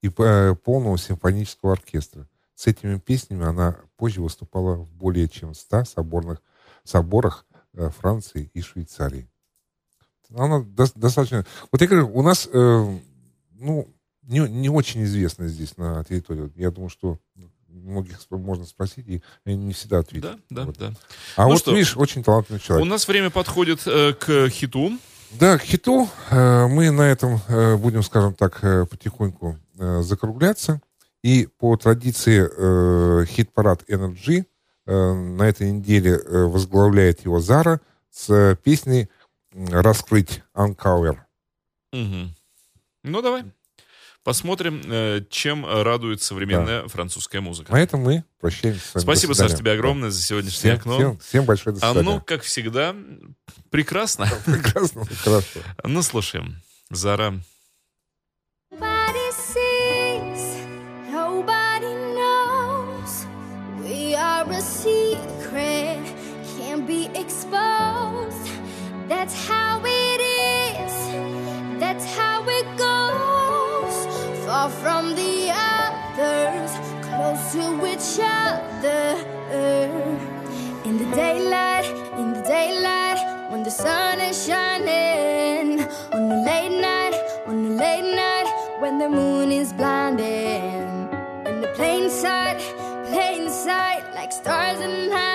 и 0.00 0.08
э, 0.08 0.54
полного 0.54 0.96
симфонического 0.96 1.74
оркестра. 1.74 2.26
С 2.60 2.66
этими 2.66 2.98
песнями 2.98 3.46
она 3.46 3.78
позже 3.96 4.20
выступала 4.20 4.74
в 4.74 4.92
более 4.92 5.30
чем 5.30 5.54
100 5.54 5.86
соборных, 5.86 6.42
соборах 6.84 7.46
э, 7.72 7.88
Франции 7.88 8.50
и 8.52 8.60
Швейцарии. 8.60 9.30
Она 10.36 10.58
дос- 10.58 10.92
достаточно... 10.94 11.46
Вот 11.72 11.80
я 11.80 11.86
говорю, 11.86 12.14
у 12.14 12.20
нас, 12.20 12.46
э, 12.52 12.98
ну, 13.52 13.88
не, 14.24 14.40
не 14.40 14.68
очень 14.68 15.04
известно 15.04 15.48
здесь 15.48 15.78
на 15.78 16.04
территории. 16.04 16.52
Я 16.54 16.70
думаю, 16.70 16.90
что 16.90 17.18
многих 17.66 18.18
можно 18.28 18.66
спросить, 18.66 19.08
и 19.08 19.22
они 19.46 19.56
не 19.56 19.72
всегда 19.72 20.00
ответят. 20.00 20.38
Да, 20.50 20.56
да, 20.60 20.66
Вот. 20.66 20.76
да. 20.76 20.92
А 21.36 21.44
Ну 21.44 21.52
вот, 21.52 21.60
что, 21.60 21.72
видишь, 21.72 21.96
очень 21.96 22.22
талантливый 22.22 22.60
человек. 22.60 22.84
У 22.84 22.90
нас 22.90 23.08
время 23.08 23.30
подходит 23.30 23.86
э, 23.86 24.12
к 24.12 24.50
хиту. 24.50 24.98
Да, 25.30 25.56
к 25.56 25.62
хиту 25.62 26.10
э, 26.28 26.66
мы 26.66 26.90
на 26.90 27.08
этом 27.08 27.40
э, 27.48 27.76
будем, 27.76 28.02
скажем 28.02 28.34
так, 28.34 28.62
э, 28.62 28.84
потихоньку 28.84 29.56
э, 29.78 30.02
закругляться. 30.02 30.82
И 31.22 31.46
по 31.58 31.76
традиции 31.76 32.48
э, 32.50 33.26
хит-парад 33.26 33.82
Energy 33.88 34.44
э, 34.86 35.12
на 35.12 35.42
этой 35.48 35.70
неделе 35.70 36.12
э, 36.12 36.44
возглавляет 36.44 37.24
его 37.24 37.40
Зара 37.40 37.80
с 38.10 38.30
э, 38.30 38.56
песней 38.56 39.08
«Раскрыть 39.52 40.42
Uncover». 40.54 41.18
Мгм. 41.92 42.34
Ну, 43.02 43.22
давай. 43.22 43.44
Посмотрим, 44.22 44.82
э, 44.84 45.22
чем 45.30 45.64
радует 45.66 46.22
современная 46.22 46.86
французская 46.88 47.40
музыка. 47.40 47.72
На 47.72 47.80
этом 47.82 48.00
мы 48.00 48.24
прощаемся 48.38 48.80
с 48.86 48.94
вами. 48.94 49.02
Спасибо, 49.02 49.32
Саш, 49.32 49.54
тебе 49.54 49.72
огромное 49.72 50.08
Да. 50.08 50.14
за 50.14 50.22
сегодняшнее 50.22 50.60
Всем, 50.60 50.76
окно. 50.78 50.96
всем, 50.96 51.18
всем 51.18 51.44
большое 51.46 51.74
до 51.74 51.80
свидания. 51.80 52.00
Оно, 52.00 52.20
как 52.20 52.42
всегда, 52.42 52.94
прекрасно. 53.70 54.26
Прекрасно, 54.46 55.04
хорошо. 55.22 55.60
Ну, 55.84 56.02
слушаем. 56.02 56.56
Зара. 56.90 57.40
Nobody 58.72 59.19
That's 69.30 69.46
how 69.46 69.80
it 69.84 70.20
is, 70.20 71.78
that's 71.78 72.04
how 72.16 72.42
it 72.48 72.66
goes. 72.76 73.96
Far 74.44 74.68
from 74.68 75.14
the 75.14 75.52
others, 75.54 76.72
close 77.06 77.52
to 77.52 77.86
each 77.86 78.18
other. 78.18 79.14
In 80.84 80.98
the 80.98 81.14
daylight, 81.14 81.86
in 82.18 82.32
the 82.32 82.42
daylight, 82.42 83.20
when 83.52 83.62
the 83.62 83.70
sun 83.70 84.20
is 84.20 84.44
shining. 84.44 85.86
On 86.12 86.28
the 86.28 86.42
late 86.50 86.80
night, 86.80 87.14
on 87.46 87.62
the 87.62 87.74
late 87.76 88.12
night, 88.12 88.48
when 88.80 88.98
the 88.98 89.08
moon 89.08 89.52
is 89.52 89.72
blinding. 89.72 91.08
In 91.46 91.60
the 91.60 91.72
plain 91.76 92.10
sight, 92.10 92.58
plain 93.06 93.48
sight, 93.48 94.02
like 94.12 94.32
stars 94.32 94.80
in 94.80 95.12
hiding. 95.12 95.29